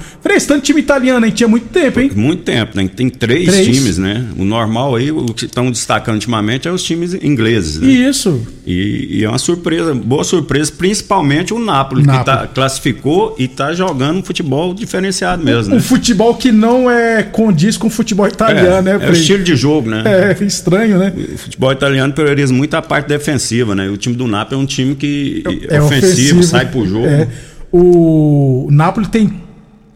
Tanto 0.47 0.62
time 0.62 0.80
italiano, 0.80 1.25
hein? 1.25 1.32
Tinha 1.32 1.49
muito 1.49 1.68
tempo, 1.68 2.00
hein? 2.00 2.11
Muito 2.14 2.42
tempo, 2.42 2.76
né? 2.76 2.88
Tem 2.94 3.09
três, 3.09 3.49
Três. 3.49 3.66
times, 3.66 3.99
né? 3.99 4.26
O 4.37 4.44
normal 4.44 4.97
aí, 4.97 5.11
o 5.12 5.26
que 5.26 5.44
estão 5.47 5.70
destacando 5.70 6.14
ultimamente 6.14 6.66
é 6.66 6.73
os 6.73 6.82
times 6.82 7.14
ingleses, 7.14 7.78
né? 7.78 7.88
Isso. 7.88 8.44
E, 8.66 9.18
e 9.18 9.25
é 9.25 9.28
uma 9.28 9.38
surpresa, 9.38 9.94
boa 9.94 10.25
surpresa, 10.25 10.73
principalmente 10.76 11.54
o 11.54 11.59
Napoli, 11.59 12.02
Napoli. 12.02 12.18
que 12.18 12.25
tá, 12.25 12.47
classificou 12.49 13.35
e 13.38 13.47
tá 13.47 13.73
jogando 13.73 14.18
um 14.18 14.23
futebol 14.23 14.75
diferenciado 14.75 15.44
mesmo, 15.44 15.73
Um 15.73 15.76
né? 15.76 15.82
futebol 15.82 16.35
que 16.35 16.50
não 16.50 16.90
é 16.90 17.23
condiz 17.23 17.76
com 17.76 17.87
o 17.87 17.90
futebol 17.90 18.26
italiano, 18.26 18.82
né, 18.82 18.99
é, 19.00 19.06
é 19.06 19.11
o 19.11 19.12
estilo 19.12 19.44
de 19.44 19.54
jogo, 19.56 19.88
né? 19.88 20.02
É 20.40 20.44
estranho, 20.44 20.99
né? 20.99 21.12
O 21.35 21.38
futebol 21.38 21.73
italiano 21.73 22.12
prioriza 22.12 22.52
muito 22.52 22.75
a 22.75 22.82
parte 22.82 23.06
defensiva, 23.09 23.75
né? 23.75 23.88
O 23.88 23.97
time 23.97 24.16
do 24.16 24.26
Napoli 24.26 24.61
é 24.61 24.62
um 24.62 24.66
time 24.66 24.94
que 24.94 25.42
é, 25.68 25.76
É 25.76 25.82
ofensivo, 25.82 26.42
sai 26.42 26.66
pro 26.66 26.87
jogo. 26.87 27.06
É. 27.06 27.28
O 27.73 28.69
Napoli 28.71 29.07
tem 29.07 29.33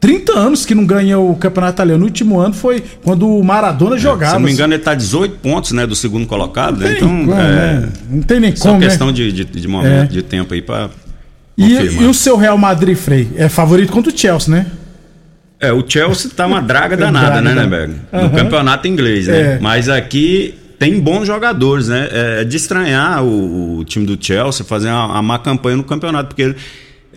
30 0.00 0.33
anos 0.38 0.66
que 0.66 0.75
não 0.75 0.85
ganha 0.85 1.19
o 1.19 1.35
campeonato 1.35 1.75
italiano. 1.76 2.00
No 2.00 2.07
último 2.07 2.38
ano 2.38 2.54
foi 2.54 2.83
quando 3.02 3.28
o 3.28 3.43
Maradona 3.43 3.97
jogava. 3.99 4.33
Se 4.33 4.38
não 4.38 4.45
me 4.47 4.52
engano, 4.52 4.75
ele 4.75 4.83
tá 4.83 4.95
18 4.95 5.37
pontos, 5.38 5.73
né, 5.73 5.87
do 5.87 5.97
segundo 5.97 6.26
colocado, 6.26 6.78
né? 6.78 6.88
Tem 6.88 6.97
Então, 6.97 7.09
como, 7.09 7.33
é, 7.33 7.37
né? 7.81 7.88
Não 8.11 8.23
tem 8.23 8.38
nem 8.40 8.54
só 8.54 8.69
como, 8.69 8.81
né? 8.81 8.87
questão 8.87 9.11
de, 9.12 9.33
de, 9.33 9.45
de 9.45 9.69
momento, 9.69 9.88
É. 9.88 10.07
de 10.07 10.23
tempo 10.23 10.52
aí 10.54 10.61
pra 10.62 10.90
E, 11.57 11.73
e 11.73 12.04
o 12.04 12.12
seu 12.14 12.37
Real 12.37 12.59
Madrid, 12.59 12.97
Frei, 12.97 13.31
é 13.37 13.49
favorito 13.49 13.93
contra 13.93 14.12
o 14.12 14.16
Chelsea, 14.19 14.54
né? 14.54 14.66
É, 15.59 15.73
o 15.73 15.83
Chelsea 15.87 16.31
tá 16.37 16.47
uma 16.47 16.61
draga 16.61 16.95
É 16.97 16.99
danada, 16.99 17.40
né, 17.40 17.54
né? 17.54 17.62
né, 17.62 17.66
Berg? 17.66 17.95
No 18.12 18.19
Aham. 18.19 18.28
campeonato 18.31 18.87
inglês, 18.87 19.26
né? 19.26 19.54
É. 19.54 19.59
Mas 19.61 19.88
aqui 19.88 20.54
tem 20.78 21.00
bons 21.00 21.26
jogadores, 21.26 21.88
né? 21.88 22.09
É 22.11 22.45
de 22.45 22.57
estranhar 22.57 23.25
o, 23.25 23.78
o 23.78 23.85
time 23.85 24.04
do 24.04 24.19
Chelsea 24.23 24.66
fazer 24.66 24.88
uma, 24.88 25.07
uma 25.07 25.23
má 25.23 25.38
campanha 25.38 25.76
no 25.78 25.85
campeonato, 25.85 26.28
porque 26.28 26.43
ele 26.43 26.57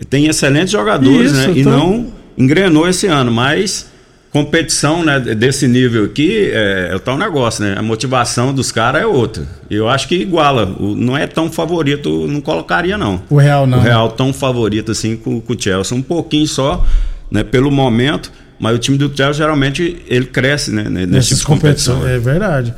tem 0.08 0.26
excelentes 0.26 0.70
jogadores, 0.70 1.32
Isso, 1.32 1.48
né? 1.48 1.52
E 1.56 1.60
então- 1.60 1.72
não 1.72 2.06
engrenou 2.36 2.88
esse 2.88 3.06
ano, 3.06 3.30
mas 3.32 3.86
competição 4.30 5.02
né, 5.02 5.18
desse 5.18 5.66
nível 5.66 6.04
aqui 6.04 6.50
é, 6.52 6.90
é 6.92 6.94
o 6.94 7.00
tal 7.00 7.16
negócio, 7.16 7.64
né? 7.64 7.74
A 7.78 7.82
motivação 7.82 8.52
dos 8.52 8.70
caras 8.70 9.02
é 9.02 9.06
outra. 9.06 9.44
Eu 9.70 9.88
acho 9.88 10.06
que 10.06 10.14
iguala. 10.16 10.66
O- 10.78 10.94
não 10.94 11.16
é 11.16 11.26
tão 11.26 11.50
favorito, 11.50 12.26
não 12.28 12.40
colocaria, 12.40 12.96
não. 12.98 13.22
O 13.30 13.36
Real 13.36 13.66
não. 13.66 13.78
O 13.78 13.80
Real 13.80 14.10
tão 14.10 14.32
favorito 14.32 14.92
assim 14.92 15.16
com, 15.16 15.40
com 15.40 15.52
o 15.52 15.60
Chelsea. 15.60 15.96
Um 15.96 16.02
pouquinho 16.02 16.46
só, 16.46 16.84
né, 17.30 17.42
pelo 17.42 17.70
momento. 17.70 18.30
Mas 18.60 18.74
o 18.74 18.78
time 18.78 18.98
do 18.98 19.06
Chelsea 19.06 19.34
geralmente 19.34 20.02
ele 20.08 20.26
cresce, 20.26 20.72
né? 20.72 20.82
Nesse 20.90 21.06
Nessas 21.06 21.38
tipo 21.38 21.50
competições. 21.52 22.04
É 22.06 22.18
verdade. 22.18 22.74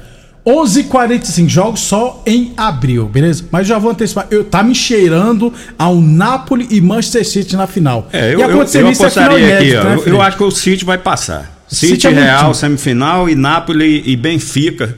11h45, 0.50 1.48
jogos 1.48 1.80
só 1.80 2.22
em 2.26 2.52
abril, 2.56 3.06
beleza? 3.06 3.44
Mas 3.50 3.66
já 3.66 3.78
vou 3.78 3.90
antecipar. 3.90 4.26
Eu, 4.30 4.44
tá 4.44 4.62
me 4.62 4.74
cheirando 4.74 5.52
ao 5.78 6.00
Napoli 6.00 6.66
e 6.70 6.80
Manchester 6.80 7.26
City 7.26 7.56
na 7.56 7.66
final. 7.66 8.08
É, 8.12 8.34
eu, 8.34 8.38
e 8.38 8.42
eu, 8.42 8.48
aconteceu 8.50 8.80
eu 8.82 8.90
isso 8.92 9.02
é 9.02 9.06
apostaria 9.06 9.58
aqui, 9.58 9.76
ó. 9.76 9.84
né, 9.84 9.98
eu, 10.06 10.20
acho 10.22 10.36
que 10.36 10.42
o 10.44 10.50
City 10.50 10.84
vai 10.84 10.98
passar. 10.98 11.64
City 11.68 11.92
City, 11.92 12.06
é 12.08 12.10
Real, 12.10 12.52
semifinal, 12.52 13.28
e 13.28 13.34
Napoli 13.34 14.02
e 14.04 14.16
Benfica. 14.16 14.96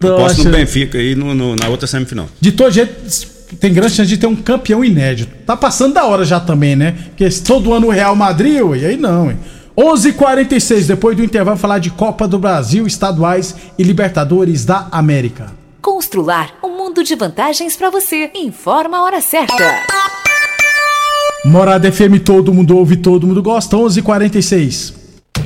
Eu 0.00 0.16
posso 0.16 0.44
no 0.44 0.50
Benfica 0.50 0.98
aí 0.98 1.14
no, 1.14 1.34
no- 1.34 1.56
na 1.56 1.68
outra 1.68 1.86
semifinal. 1.86 2.28
De 2.40 2.52
todo 2.52 2.70
jeito, 2.72 2.92
tem 3.60 3.72
grande 3.72 3.94
chance 3.94 4.08
de 4.08 4.16
ter 4.16 4.26
um 4.26 4.36
campeão 4.36 4.84
inédito. 4.84 5.32
Tá 5.46 5.56
passando 5.56 5.94
da 5.94 6.04
hora 6.04 6.24
já 6.24 6.38
também, 6.38 6.76
né? 6.76 6.94
Porque 7.08 7.28
todo 7.44 7.72
ano 7.72 7.86
o 7.86 7.90
Real 7.90 8.14
Madrid, 8.14 8.60
ué, 8.60 8.84
aí 8.86 8.96
não, 8.96 9.30
hein? 9.30 9.38
11h46, 9.78 10.88
depois 10.88 11.16
do 11.16 11.22
intervalo, 11.22 11.56
falar 11.56 11.78
de 11.78 11.88
Copa 11.88 12.26
do 12.26 12.36
Brasil, 12.36 12.84
estaduais 12.84 13.54
e 13.78 13.84
Libertadores 13.84 14.64
da 14.64 14.88
América. 14.90 15.52
Constrular 15.80 16.58
um 16.64 16.76
mundo 16.76 17.04
de 17.04 17.14
vantagens 17.14 17.76
pra 17.76 17.88
você. 17.88 18.28
Informa 18.34 18.98
a 18.98 19.04
hora 19.04 19.20
certa. 19.20 19.54
Morada 21.44 21.92
FM, 21.92 22.18
todo 22.24 22.52
mundo 22.52 22.76
ouve, 22.76 22.96
todo 22.96 23.24
mundo 23.24 23.40
gosta. 23.40 23.76
11h46. 23.76 24.97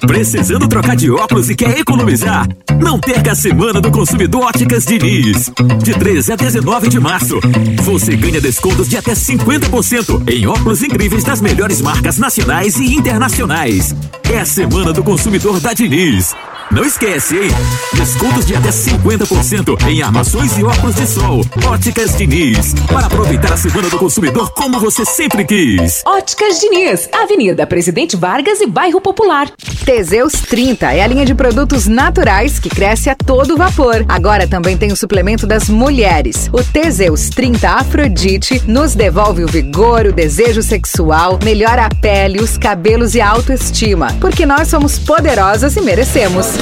Precisando 0.00 0.68
trocar 0.68 0.94
de 0.94 1.10
óculos 1.10 1.48
e 1.48 1.54
quer 1.54 1.78
economizar? 1.78 2.46
Não 2.78 3.00
perca 3.00 3.32
a 3.32 3.34
Semana 3.34 3.80
do 3.80 3.90
Consumidor 3.90 4.44
Óticas 4.44 4.84
Diniz. 4.84 5.50
De 5.82 5.92
13 5.94 6.32
a 6.32 6.36
19 6.36 6.88
de 6.88 7.00
março, 7.00 7.40
você 7.82 8.14
ganha 8.14 8.40
descontos 8.40 8.88
de 8.88 8.96
até 8.96 9.12
50% 9.12 10.28
em 10.30 10.46
óculos 10.46 10.82
incríveis 10.82 11.24
das 11.24 11.40
melhores 11.40 11.80
marcas 11.80 12.18
nacionais 12.18 12.76
e 12.76 12.94
internacionais. 12.94 13.94
É 14.30 14.38
a 14.38 14.44
Semana 14.44 14.92
do 14.92 15.02
Consumidor 15.02 15.60
da 15.60 15.72
Diniz. 15.72 16.34
Não 16.70 16.84
esquece, 16.84 17.36
hein? 17.36 17.50
Descontos 17.94 18.44
de 18.44 18.56
até 18.56 18.70
50% 18.70 19.86
em 19.88 20.02
armações 20.02 20.58
e 20.58 20.64
óculos 20.64 20.96
de 20.96 21.06
sol. 21.06 21.44
Óticas 21.64 22.16
Diniz. 22.16 22.74
Para 22.88 23.06
aproveitar 23.06 23.52
a 23.52 23.56
Semana 23.56 23.88
do 23.88 23.96
Consumidor 23.96 24.50
como 24.50 24.80
você 24.80 25.04
sempre 25.04 25.44
quis. 25.44 26.02
Óticas 26.04 26.58
Diniz, 26.60 27.08
Avenida 27.12 27.66
Presidente 27.66 28.16
Vargas 28.16 28.60
e 28.60 28.66
Bairro 28.66 29.00
Popular. 29.00 29.48
Teseus 29.84 30.32
30 30.32 30.92
é 30.92 31.04
a 31.04 31.06
linha 31.06 31.24
de 31.24 31.36
produtos 31.36 31.86
naturais 31.86 32.58
que 32.58 32.68
cresce 32.68 33.08
a 33.08 33.14
todo 33.14 33.56
vapor. 33.56 34.04
Agora 34.08 34.48
também 34.48 34.76
tem 34.76 34.90
o 34.90 34.96
suplemento 34.96 35.46
das 35.46 35.68
mulheres. 35.68 36.50
O 36.52 36.64
Teseus 36.64 37.28
30 37.30 37.70
Afrodite 37.70 38.60
nos 38.66 38.94
devolve 38.94 39.44
o 39.44 39.48
vigor, 39.48 40.06
o 40.06 40.12
desejo 40.12 40.62
sexual, 40.62 41.38
melhora 41.44 41.86
a 41.86 41.94
pele, 41.94 42.40
os 42.40 42.58
cabelos 42.58 43.14
e 43.14 43.20
a 43.20 43.28
autoestima. 43.28 44.08
Porque 44.20 44.44
nós 44.44 44.66
somos 44.66 44.98
poderosas 44.98 45.76
e 45.76 45.80
merecemos. 45.80 46.55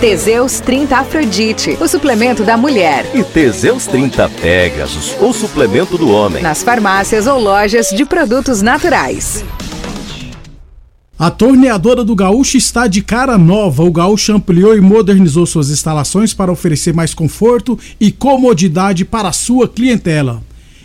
Teseus 0.00 0.60
30 0.60 0.96
Afrodite, 0.98 1.78
o 1.80 1.88
suplemento 1.88 2.44
da 2.44 2.56
mulher. 2.56 3.10
E 3.14 3.24
Teseus 3.24 3.86
30 3.86 4.28
Pegasus, 4.28 5.16
o 5.20 5.32
suplemento 5.32 5.96
do 5.96 6.10
homem. 6.10 6.42
Nas 6.42 6.62
farmácias 6.62 7.26
ou 7.26 7.40
lojas 7.40 7.88
de 7.88 8.04
produtos 8.04 8.60
naturais. 8.60 9.42
A 11.18 11.30
torneadora 11.30 12.04
do 12.04 12.14
Gaúcho 12.14 12.56
está 12.56 12.86
de 12.86 13.00
cara 13.00 13.38
nova. 13.38 13.82
O 13.82 13.90
Gaúcho 13.90 14.32
ampliou 14.34 14.76
e 14.76 14.80
modernizou 14.80 15.46
suas 15.46 15.70
instalações 15.70 16.34
para 16.34 16.52
oferecer 16.52 16.92
mais 16.92 17.14
conforto 17.14 17.78
e 17.98 18.12
comodidade 18.12 19.04
para 19.04 19.28
a 19.28 19.32
sua 19.32 19.66
clientela. 19.66 20.42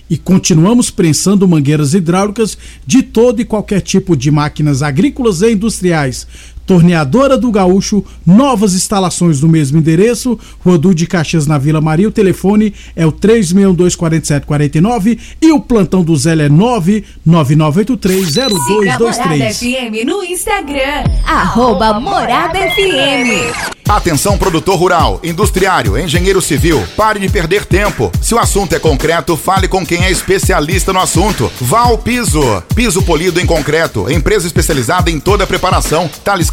E 0.09 0.17
continuamos 0.17 0.89
prensando 0.89 1.48
mangueiras 1.48 1.93
hidráulicas 1.93 2.57
de 2.86 3.03
todo 3.03 3.41
e 3.41 3.45
qualquer 3.45 3.81
tipo 3.81 4.15
de 4.15 4.31
máquinas 4.31 4.81
agrícolas 4.81 5.41
e 5.41 5.51
industriais. 5.51 6.25
Torneadora 6.69 7.35
do 7.35 7.51
Gaúcho, 7.51 8.05
novas 8.23 8.75
instalações 8.75 9.41
no 9.41 9.47
mesmo 9.47 9.79
endereço, 9.79 10.38
Rodul 10.63 10.93
de 10.93 11.07
Caxias 11.07 11.47
na 11.47 11.57
Vila 11.57 11.81
Maria. 11.81 12.07
O 12.07 12.11
telefone 12.11 12.75
é 12.95 13.07
o 13.07 13.11
3624749 13.11 15.17
e 15.41 15.51
o 15.51 15.59
plantão 15.59 16.03
do 16.03 16.15
Zé 16.15 16.29
é 16.29 16.33
Siga 16.33 16.45
a 16.45 16.49
Morada 16.49 17.03
999830223. 17.25 19.55
FM 19.55 20.05
no 20.05 20.23
Instagram. 20.23 21.05
Arroba 21.25 21.99
Morada 21.99 22.59
FM. 22.59 23.79
Atenção 23.89 24.38
produtor 24.38 24.77
rural, 24.77 25.19
industriário, 25.23 25.97
engenheiro 25.97 26.39
civil, 26.39 26.79
pare 26.95 27.19
de 27.19 27.27
perder 27.27 27.65
tempo. 27.65 28.11
Se 28.21 28.35
o 28.35 28.38
assunto 28.38 28.75
é 28.75 28.79
concreto, 28.79 29.35
fale 29.35 29.67
com 29.67 29.83
quem 29.83 30.05
é 30.05 30.11
especialista 30.11 30.93
no 30.93 30.99
assunto. 30.99 31.51
Val 31.59 31.97
Piso, 31.97 32.61
piso 32.75 33.01
polido 33.01 33.39
em 33.39 33.47
concreto, 33.47 34.07
empresa 34.11 34.45
especializada 34.45 35.09
em 35.09 35.19
toda 35.19 35.43
a 35.43 35.47
preparação, 35.47 36.07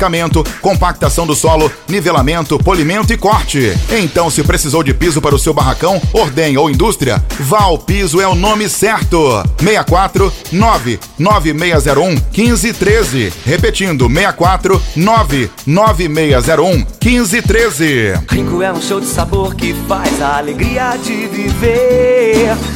taliscamento, 0.06 0.44
compactação 0.60 1.26
do 1.26 1.34
solo, 1.34 1.70
nivelamento, 1.88 2.58
polimento 2.58 3.12
e 3.12 3.16
corte. 3.16 3.72
Então, 3.90 4.30
se 4.30 4.42
precisou 4.42 4.82
de 4.82 4.94
piso 4.94 5.20
para 5.20 5.34
o 5.34 5.38
seu 5.38 5.52
barracão, 5.52 6.00
ordem 6.12 6.56
ou 6.56 6.70
indústria, 6.70 7.22
Val 7.40 7.78
Piso 7.78 8.20
é 8.20 8.28
o 8.28 8.34
nome 8.34 8.68
certo. 8.68 9.42
64 9.58 10.32
99601 10.52 12.08
1513. 12.08 13.32
Repetindo, 13.44 14.08
64 14.08 14.80
99601 14.94 16.86
1513. 17.04 18.14
Rico 18.30 18.62
é 18.62 18.72
um 18.72 18.80
show 18.80 19.00
de 19.00 19.06
sabor 19.06 19.54
que 19.54 19.74
faz 19.88 20.22
a 20.22 20.38
alegria 20.38 20.96
de 20.96 21.26
viver. 21.26 22.56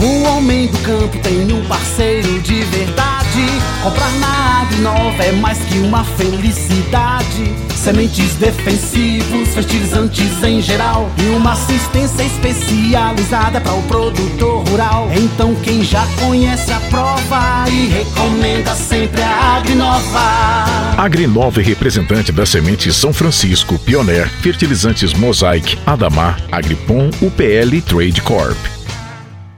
O 0.00 0.22
homem 0.28 0.68
do 0.68 0.78
campo 0.78 1.18
tem 1.18 1.52
um 1.52 1.64
parceiro 1.64 2.40
de 2.40 2.62
verdade. 2.62 3.18
Comprar 3.82 4.10
na 4.20 4.60
Agrinova 4.62 5.24
é 5.24 5.32
mais 5.32 5.58
que 5.58 5.78
uma 5.78 6.04
felicidade. 6.04 7.52
Sementes 7.74 8.34
defensivos, 8.36 9.48
fertilizantes 9.48 10.42
em 10.44 10.62
geral 10.62 11.10
e 11.18 11.30
uma 11.30 11.52
assistência 11.52 12.22
especializada 12.22 13.60
para 13.60 13.74
o 13.74 13.82
produtor 13.84 14.68
rural. 14.68 15.08
Então 15.12 15.54
quem 15.56 15.82
já 15.82 16.06
conhece 16.20 16.72
a 16.72 16.78
prova 16.78 17.64
e 17.68 17.88
recomenda 17.88 18.76
sempre 18.76 19.20
a 19.20 19.56
Agrinova. 19.56 20.78
Agrinova 20.96 21.60
é 21.60 21.64
representante 21.64 22.30
da 22.30 22.46
semente 22.46 22.92
São 22.92 23.12
Francisco, 23.12 23.76
Pioneer, 23.80 24.28
fertilizantes 24.42 25.12
Mosaic, 25.12 25.76
Adamar, 25.84 26.40
Agripom, 26.52 27.10
UPL 27.20 27.80
Trade 27.84 28.22
Corp. 28.22 28.77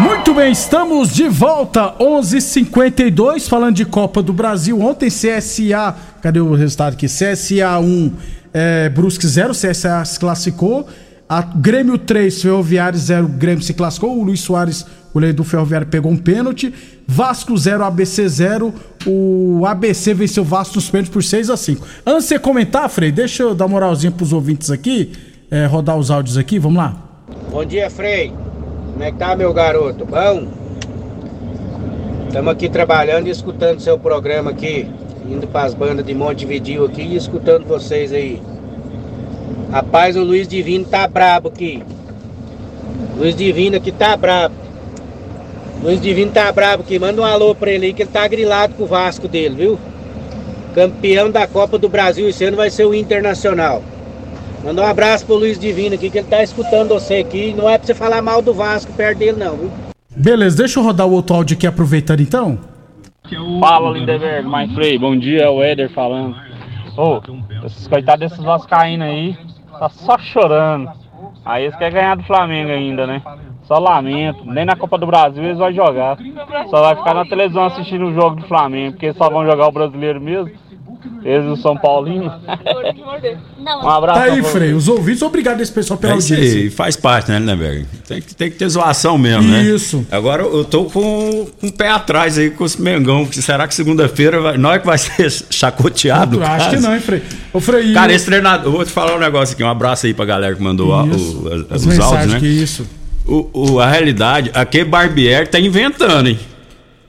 Muito 0.00 0.32
bem, 0.32 0.52
estamos 0.52 1.12
de 1.12 1.28
volta, 1.28 1.92
11:52 1.98 3.48
falando 3.48 3.74
de 3.74 3.84
Copa 3.84 4.22
do 4.22 4.32
Brasil. 4.32 4.80
Ontem 4.80 5.08
CSA, 5.08 5.96
cadê 6.22 6.38
o 6.38 6.54
resultado 6.54 6.92
aqui? 6.92 7.06
CSA 7.06 7.80
1, 7.80 8.12
é, 8.54 8.88
Brusque 8.90 9.26
0, 9.26 9.52
CSA 9.52 10.04
se 10.04 10.20
classificou. 10.20 10.86
A 11.28 11.42
Grêmio 11.42 11.98
3, 11.98 12.42
Ferroviário 12.42 12.96
0, 12.96 13.26
Grêmio 13.26 13.62
se 13.62 13.74
classificou. 13.74 14.16
O 14.16 14.22
Luiz 14.22 14.40
Soares, 14.40 14.82
o 14.82 15.14
goleiro 15.14 15.36
do 15.36 15.42
Ferroviário, 15.42 15.88
pegou 15.88 16.12
um 16.12 16.16
pênalti. 16.16 16.72
Vasco 17.04 17.56
0, 17.56 17.82
ABC 17.82 18.28
0. 18.28 18.72
O 19.04 19.64
ABC 19.66 20.14
venceu 20.14 20.44
o 20.44 20.46
Vasco 20.46 20.76
nos 20.76 20.88
pênaltis 20.88 21.12
por 21.12 21.24
6 21.24 21.50
a 21.50 21.56
5 21.56 21.86
Antes 22.06 22.22
de 22.22 22.28
você 22.28 22.38
comentar, 22.38 22.88
Frei, 22.88 23.10
deixa 23.10 23.42
eu 23.42 23.54
dar 23.54 23.66
moralzinha 23.66 24.12
pros 24.12 24.32
ouvintes 24.32 24.70
aqui, 24.70 25.12
é, 25.50 25.66
rodar 25.66 25.96
os 25.96 26.08
áudios 26.08 26.38
aqui, 26.38 26.56
vamos 26.58 26.78
lá. 26.78 26.96
Bom 27.50 27.64
dia, 27.64 27.90
Frei. 27.90 28.32
Como 28.98 29.06
é 29.06 29.12
que 29.12 29.18
tá, 29.18 29.36
meu 29.36 29.54
garoto? 29.54 30.04
Bom? 30.04 30.48
Estamos 32.26 32.52
aqui 32.52 32.68
trabalhando 32.68 33.28
e 33.28 33.30
escutando 33.30 33.78
seu 33.78 33.96
programa 33.96 34.50
aqui, 34.50 34.90
indo 35.24 35.46
para 35.46 35.66
as 35.66 35.72
bandas 35.72 36.04
de 36.04 36.12
Montevideo 36.12 36.84
aqui 36.84 37.02
e 37.02 37.14
escutando 37.14 37.64
vocês 37.64 38.12
aí. 38.12 38.42
Rapaz, 39.70 40.16
o 40.16 40.24
Luiz 40.24 40.48
Divino 40.48 40.84
tá 40.84 41.06
brabo 41.06 41.46
aqui. 41.46 41.80
Luiz 43.16 43.36
Divino 43.36 43.76
aqui 43.76 43.92
tá 43.92 44.16
brabo. 44.16 44.56
Luiz 45.80 46.00
Divino 46.00 46.32
tá 46.32 46.50
brabo 46.50 46.82
aqui. 46.82 46.98
Manda 46.98 47.22
um 47.22 47.24
alô 47.24 47.54
pra 47.54 47.70
ele 47.70 47.86
aí 47.86 47.92
que 47.92 48.02
ele 48.02 48.10
tá 48.10 48.26
grilado 48.26 48.74
com 48.74 48.82
o 48.82 48.88
Vasco 48.88 49.28
dele, 49.28 49.54
viu? 49.54 49.78
Campeão 50.74 51.30
da 51.30 51.46
Copa 51.46 51.78
do 51.78 51.88
Brasil 51.88 52.28
esse 52.28 52.42
ano 52.42 52.56
vai 52.56 52.68
ser 52.68 52.84
o 52.84 52.92
Internacional. 52.92 53.80
Manda 54.68 54.82
um 54.82 54.86
abraço 54.86 55.24
pro 55.24 55.36
Luiz 55.36 55.58
Divino 55.58 55.94
aqui, 55.94 56.10
que 56.10 56.18
ele 56.18 56.28
tá 56.28 56.42
escutando 56.42 56.90
você 56.90 57.14
aqui. 57.14 57.54
Não 57.54 57.70
é 57.70 57.78
pra 57.78 57.86
você 57.86 57.94
falar 57.94 58.20
mal 58.20 58.42
do 58.42 58.52
Vasco 58.52 58.92
perto 58.92 59.20
dele, 59.20 59.38
não, 59.38 59.56
viu? 59.56 59.70
Beleza, 60.14 60.58
deixa 60.58 60.78
eu 60.78 60.84
rodar 60.84 61.06
o 61.06 61.12
outro 61.12 61.36
áudio 61.36 61.56
aqui 61.56 61.66
aproveitando 61.66 62.20
então. 62.20 62.58
Fala, 63.60 63.90
Lindeberg, 63.90 64.46
my 64.46 64.74
Frei. 64.74 64.98
Bom 64.98 65.16
dia, 65.18 65.44
é 65.44 65.48
o 65.48 65.62
Éder 65.62 65.90
falando. 65.94 66.36
Ô, 66.98 67.18
esses 67.64 67.88
coitados 67.88 68.28
desses 68.28 68.44
vascaínos 68.44 69.08
aí, 69.08 69.38
tá 69.78 69.88
só 69.88 70.18
chorando. 70.18 70.90
Aí 71.46 71.64
eles 71.64 71.76
querem 71.76 71.94
ganhar 71.94 72.16
do 72.16 72.24
Flamengo 72.24 72.70
ainda, 72.70 73.06
né? 73.06 73.22
Só 73.62 73.78
lamento. 73.78 74.44
Nem 74.44 74.66
na 74.66 74.76
Copa 74.76 74.98
do 74.98 75.06
Brasil 75.06 75.44
eles 75.44 75.56
vão 75.56 75.72
jogar. 75.72 76.18
Só 76.68 76.82
vai 76.82 76.94
ficar 76.94 77.14
na 77.14 77.24
televisão 77.24 77.64
assistindo 77.64 78.04
o 78.04 78.12
jogo 78.12 78.36
do 78.36 78.46
Flamengo, 78.46 78.92
porque 78.92 79.14
só 79.14 79.30
vão 79.30 79.46
jogar 79.46 79.66
o 79.66 79.72
brasileiro 79.72 80.20
mesmo. 80.20 80.50
Eles 81.24 81.46
o 81.46 81.56
São 81.60 81.76
Paulino. 81.76 82.32
um 83.84 83.88
abraço. 83.88 84.18
Tá 84.20 84.24
aí, 84.26 84.42
Frei. 84.42 84.72
Os 84.72 84.88
ouvintes, 84.88 85.22
obrigado 85.22 85.60
esse 85.60 85.72
pessoal 85.72 85.98
pela 85.98 86.14
É 86.14 86.18
isso 86.18 86.32
audiência. 86.32 86.60
aí, 86.60 86.70
faz 86.70 86.96
parte, 86.96 87.30
né, 87.30 87.38
Lindenberg? 87.38 87.86
Tem 88.06 88.20
que, 88.22 88.34
tem 88.34 88.50
que 88.50 88.56
ter 88.56 88.68
zoação 88.68 89.18
mesmo, 89.18 89.42
né? 89.42 89.62
Isso. 89.62 90.06
Agora 90.10 90.42
eu 90.42 90.64
tô 90.64 90.84
com, 90.84 91.46
com 91.60 91.66
o 91.66 91.72
pé 91.72 91.90
atrás 91.90 92.38
aí 92.38 92.50
com 92.50 92.64
esse 92.64 92.80
Mengão. 92.80 93.24
porque 93.24 93.42
Será 93.42 93.66
que 93.68 93.74
segunda-feira 93.74 94.40
vai- 94.40 94.56
não 94.58 94.72
é 94.72 94.78
que 94.78 94.86
vai 94.86 94.96
ser 94.98 95.30
chacoteado? 95.50 96.36
Eu 96.38 96.44
acho 96.46 96.70
que 96.70 96.76
não, 96.76 96.94
hein, 96.94 97.00
Frei? 97.00 97.22
Ô, 97.52 97.60
Frei. 97.60 97.92
Cara, 97.92 98.12
esse 98.12 98.24
treinador, 98.26 98.66
eu 98.66 98.72
vou 98.72 98.84
te 98.84 98.90
falar 98.90 99.16
um 99.16 99.20
negócio 99.20 99.54
aqui, 99.54 99.62
um 99.62 99.68
abraço 99.68 100.06
aí 100.06 100.14
pra 100.14 100.24
galera 100.24 100.54
que 100.54 100.62
mandou 100.62 100.94
a- 100.98 101.06
Isso. 101.06 101.42
o- 101.42 101.48
a- 101.72 101.76
os 101.76 101.98
áudios, 102.00 102.32
né? 102.32 102.40
que 102.40 102.46
isso. 102.46 102.86
O, 103.26 103.50
o- 103.52 103.80
a 103.80 103.86
realidade, 103.90 104.50
aquele 104.54 104.86
Barbieri 104.86 105.46
tá 105.48 105.58
inventando, 105.60 106.28
hein? 106.28 106.38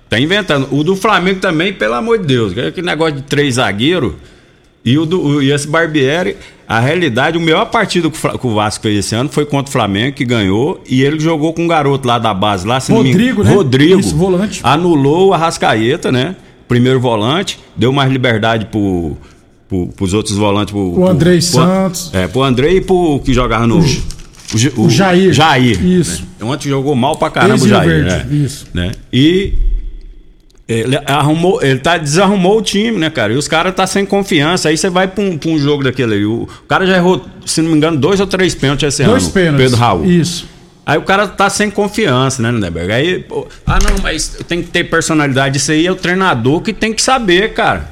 Tá 0.10 0.20
inventando. 0.20 0.68
O 0.72 0.84
do 0.84 0.96
Flamengo 0.96 1.40
também, 1.40 1.72
pelo 1.74 1.94
amor 1.94 2.18
de 2.20 2.26
Deus. 2.26 2.58
Aquele 2.58 2.86
negócio 2.88 3.16
de 3.18 3.22
três 3.24 3.56
zagueiros. 3.56 4.14
E, 4.84 4.98
o 4.98 5.06
do, 5.06 5.22
o- 5.22 5.42
e 5.44 5.52
esse 5.52 5.68
Barbieri, 5.68 6.38
a 6.68 6.80
realidade, 6.80 7.38
o 7.38 7.42
melhor 7.42 7.66
partido 7.70 8.10
que 8.10 8.26
o 8.26 8.40
que 8.40 8.48
o 8.48 8.56
Vasco 8.56 8.82
fez 8.82 8.98
esse 9.06 9.14
ano 9.14 9.30
foi 9.30 9.46
contra 9.46 9.70
o 9.70 9.72
Flamengo, 9.72 10.16
que 10.16 10.24
ganhou. 10.26 10.82
E 10.90 11.04
ele 11.04 11.20
jogou 11.20 11.54
com 11.54 11.64
um 11.64 11.68
garoto 11.68 12.08
lá 12.08 12.18
da 12.18 12.34
base, 12.34 12.66
lá, 12.66 12.80
se 12.80 12.92
Rodrigo, 12.92 13.44
né? 13.44 13.54
Rodrigo. 13.54 14.00
Isso, 14.00 14.16
volante. 14.16 14.62
Anulou 14.64 15.28
o 15.30 15.34
Arrascaeta, 15.34 16.12
né? 16.12 16.36
Primeiro 16.68 17.00
volante. 17.00 17.60
Deu 17.76 17.92
mais 17.92 18.12
liberdade 18.12 18.66
pro, 18.68 19.18
pro, 19.68 19.88
pros 19.88 20.14
outros 20.14 20.36
volantes. 20.38 20.72
Pro, 20.72 20.98
O 21.00 21.08
Andrei 21.08 21.34
pro- 21.40 21.42
Santos. 21.42 22.10
É, 22.14 22.28
pro 22.28 22.42
Andrei 22.42 22.78
e 22.78 22.82
pro 22.82 23.20
que 23.24 23.34
jogava 23.34 23.68
no. 23.68 23.80
O, 23.80 24.58
J- 24.58 24.74
o 24.78 24.90
Jair. 24.90 25.34
Jair. 25.34 25.84
Isso. 25.86 26.24
né? 26.40 26.46
Ontem 26.48 26.70
jogou 26.70 26.96
mal 26.96 27.16
pra 27.18 27.30
caramba 27.30 27.54
o 27.54 27.58
Ex-Rio 27.58 27.76
Jair. 27.76 27.90
Verde, 28.06 28.10
né? 28.34 28.46
isso. 28.46 28.68
Né? 28.74 28.92
E 29.14 29.54
ele 30.72 31.00
arrumou, 31.06 31.62
ele 31.64 31.80
tá 31.80 31.98
desarrumou 31.98 32.60
o 32.60 32.62
time, 32.62 33.00
né, 33.00 33.10
cara? 33.10 33.34
E 33.34 33.36
os 33.36 33.48
caras 33.48 33.74
tá 33.74 33.88
sem 33.88 34.06
confiança. 34.06 34.70
Aí 34.70 34.78
você 34.78 34.90
vai 34.90 35.08
pra 35.08 35.24
um, 35.24 35.38
pra 35.38 35.50
um 35.50 35.58
jogo 35.58 35.84
daquele 35.84 36.14
aí. 36.14 36.26
O, 36.26 36.44
o 36.44 36.68
cara 36.68 36.86
já 36.86 36.96
errou, 36.98 37.26
se 37.46 37.62
não 37.62 37.72
me 37.72 37.78
engano, 37.78 37.98
dois 37.98 38.20
ou 38.20 38.28
três 38.28 38.54
pênaltis 38.54 38.94
esse 38.94 39.04
Dois 39.04 39.24
ano. 39.24 39.32
pênaltis. 39.34 39.64
Pedro 39.66 39.78
Raul. 39.80 40.06
Isso. 40.06 40.48
Aí 40.86 40.98
o 40.98 41.02
cara 41.02 41.28
tá 41.28 41.50
sem 41.50 41.70
confiança, 41.70 42.42
né, 42.42 42.52
Lindeberg? 42.52 42.92
Aí, 42.92 43.20
pô, 43.20 43.48
ah, 43.66 43.78
não, 43.84 44.02
mas 44.02 44.38
tem 44.48 44.62
que 44.64 44.70
ter 44.70 44.84
personalidade. 44.86 45.58
Isso 45.58 45.72
aí 45.72 45.86
é 45.86 45.92
o 45.92 45.96
treinador 45.96 46.62
que 46.62 46.72
tem 46.74 46.94
que 46.94 47.02
saber, 47.02 47.54
cara. 47.54 47.90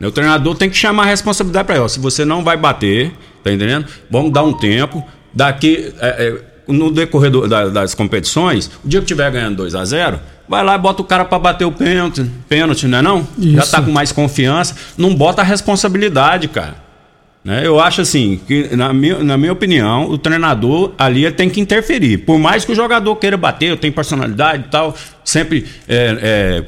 O 0.00 0.10
treinador 0.12 0.54
tem 0.56 0.70
que 0.70 0.76
chamar 0.76 1.04
a 1.04 1.06
responsabilidade 1.06 1.66
pra 1.66 1.74
ele. 1.76 1.84
ó, 1.84 1.88
Se 1.88 1.98
você 1.98 2.24
não 2.24 2.44
vai 2.44 2.56
bater, 2.56 3.12
tá 3.42 3.52
entendendo? 3.52 3.86
Vamos 4.10 4.32
dar 4.32 4.44
um 4.44 4.52
tempo. 4.52 5.04
Daqui, 5.34 5.92
é, 6.00 6.08
é, 6.28 6.34
no 6.68 6.90
decorrer 6.90 7.30
do- 7.30 7.48
da- 7.48 7.68
das 7.68 7.94
competições, 7.94 8.70
o 8.84 8.88
dia 8.88 9.00
que 9.00 9.06
tiver 9.06 9.30
ganhando 9.30 9.56
2 9.56 9.74
a 9.74 9.84
0 9.84 10.20
vai 10.48 10.62
lá 10.64 10.74
e 10.74 10.78
bota 10.78 11.02
o 11.02 11.04
cara 11.04 11.24
pra 11.24 11.38
bater 11.38 11.64
o 11.64 11.72
pênalti, 11.72 12.24
pênalti, 12.48 12.86
não 12.86 12.98
é 12.98 13.02
não? 13.02 13.28
Já 13.38 13.62
Isso. 13.62 13.70
tá 13.72 13.82
com 13.82 13.90
mais 13.90 14.12
confiança. 14.12 14.74
Não 14.96 15.14
bota 15.14 15.42
a 15.42 15.44
responsabilidade, 15.44 16.48
cara. 16.48 16.76
Né? 17.44 17.62
Eu 17.66 17.78
acho 17.80 18.00
assim, 18.00 18.40
que 18.46 18.74
na 18.76 18.92
minha, 18.92 19.18
na 19.22 19.38
minha 19.38 19.52
opinião, 19.52 20.10
o 20.10 20.18
treinador 20.18 20.92
ali 20.98 21.30
tem 21.30 21.48
que 21.48 21.60
interferir. 21.60 22.18
Por 22.18 22.38
mais 22.38 22.64
que 22.64 22.72
o 22.72 22.74
jogador 22.74 23.14
queira 23.16 23.36
bater, 23.36 23.70
eu 23.70 23.76
tenho 23.76 23.92
personalidade 23.92 24.64
e 24.66 24.70
tal, 24.70 24.94
sempre. 25.24 25.64
é, 25.88 26.18
é, 26.20 26.64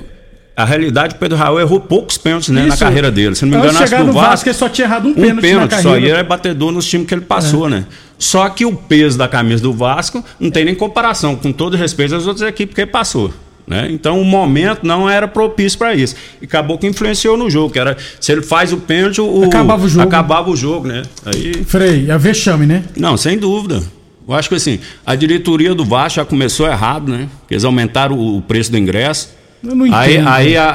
a 0.56 0.64
realidade, 0.64 1.14
o 1.14 1.18
Pedro 1.18 1.36
Raul 1.36 1.60
errou 1.60 1.80
poucos 1.80 2.18
pênaltis 2.18 2.50
né, 2.50 2.64
na 2.64 2.76
carreira 2.76 3.10
dele. 3.10 3.34
Se 3.34 3.44
não 3.44 3.50
me 3.50 3.56
Antes 3.56 3.70
engano, 3.70 3.84
acho 3.84 3.96
que 3.96 4.02
o 4.02 4.12
Vasco, 4.12 4.30
Vasco. 4.30 4.48
ele 4.48 4.56
só 4.56 4.68
tinha 4.68 4.86
errado 4.86 5.06
um 5.06 5.10
Um 5.10 5.14
pênalti 5.14 5.34
na 5.34 5.40
pênalti 5.40 5.82
só, 5.82 5.98
e 5.98 6.04
ele 6.04 6.10
é 6.10 6.22
batedor 6.22 6.72
nos 6.72 6.86
times 6.86 7.06
que 7.06 7.14
ele 7.14 7.22
passou, 7.22 7.68
né? 7.68 7.86
Só 8.18 8.48
que 8.50 8.66
o 8.66 8.74
peso 8.74 9.16
da 9.16 9.26
camisa 9.26 9.62
do 9.62 9.72
Vasco 9.72 10.22
não 10.38 10.50
tem 10.50 10.64
nem 10.64 10.74
comparação, 10.74 11.36
com 11.36 11.52
todo 11.52 11.76
respeito 11.76 12.14
às 12.14 12.26
outras 12.26 12.46
equipes 12.46 12.74
que 12.74 12.82
ele 12.82 12.90
passou. 12.90 13.32
Né? 13.66 13.86
Então 13.88 14.20
o 14.20 14.24
momento 14.24 14.84
não 14.84 15.08
era 15.08 15.28
propício 15.28 15.78
para 15.78 15.94
isso. 15.94 16.16
E 16.42 16.44
acabou 16.44 16.76
que 16.76 16.88
influenciou 16.88 17.36
no 17.36 17.48
jogo. 17.48 17.72
Que 17.72 17.78
era, 17.78 17.96
se 18.20 18.32
ele 18.32 18.42
faz 18.42 18.72
o 18.72 18.78
pênalti, 18.78 19.20
o, 19.20 19.44
Acabava 19.44 19.84
o 19.84 19.88
jogo. 19.88 20.02
Acabava 20.02 20.50
o 20.50 20.56
jogo, 20.56 20.88
né? 20.88 21.02
Aí, 21.24 21.64
Frei, 21.64 22.10
é 22.10 22.18
vexame, 22.18 22.66
né? 22.66 22.82
não, 22.96 23.16
sem 23.16 23.38
dúvida. 23.38 23.80
Eu 24.26 24.34
acho 24.34 24.48
que 24.48 24.56
assim, 24.56 24.80
a 25.06 25.14
diretoria 25.14 25.74
do 25.74 25.84
Vasco 25.84 26.16
já 26.16 26.24
começou 26.24 26.66
errado, 26.66 27.10
né? 27.10 27.28
Porque 27.40 27.54
eles 27.54 27.64
aumentaram 27.64 28.18
o 28.18 28.42
preço 28.42 28.70
do 28.70 28.78
ingresso. 28.78 29.30
Eu 29.62 29.74
não 29.74 29.84
Aí, 29.94 30.14
entendo. 30.14 30.28
aí 30.28 30.56
a, 30.56 30.68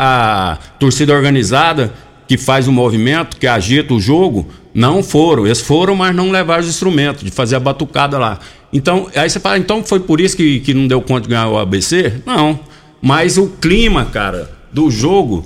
a 0.53 0.55
torcida 0.79 1.13
organizada 1.13 1.93
que 2.27 2.37
faz 2.37 2.67
o 2.67 2.71
movimento, 2.71 3.37
que 3.37 3.47
agita 3.47 3.93
o 3.93 3.99
jogo, 3.99 4.47
não 4.73 5.01
foram. 5.03 5.45
Eles 5.45 5.61
foram, 5.61 5.95
mas 5.95 6.15
não 6.15 6.31
levaram 6.31 6.61
os 6.61 6.69
instrumentos 6.69 7.23
de 7.23 7.31
fazer 7.31 7.55
a 7.55 7.59
batucada 7.59 8.17
lá. 8.17 8.39
Então, 8.73 9.07
aí 9.15 9.29
você 9.29 9.39
fala, 9.39 9.57
então 9.57 9.83
foi 9.83 9.99
por 9.99 10.19
isso 10.19 10.35
que, 10.35 10.59
que 10.59 10.73
não 10.73 10.87
deu 10.87 11.01
conta 11.01 11.21
de 11.21 11.29
ganhar 11.29 11.47
o 11.47 11.57
ABC? 11.57 12.21
Não. 12.25 12.59
Mas 13.01 13.37
o 13.37 13.47
clima, 13.47 14.05
cara, 14.05 14.51
do 14.71 14.89
jogo, 14.89 15.45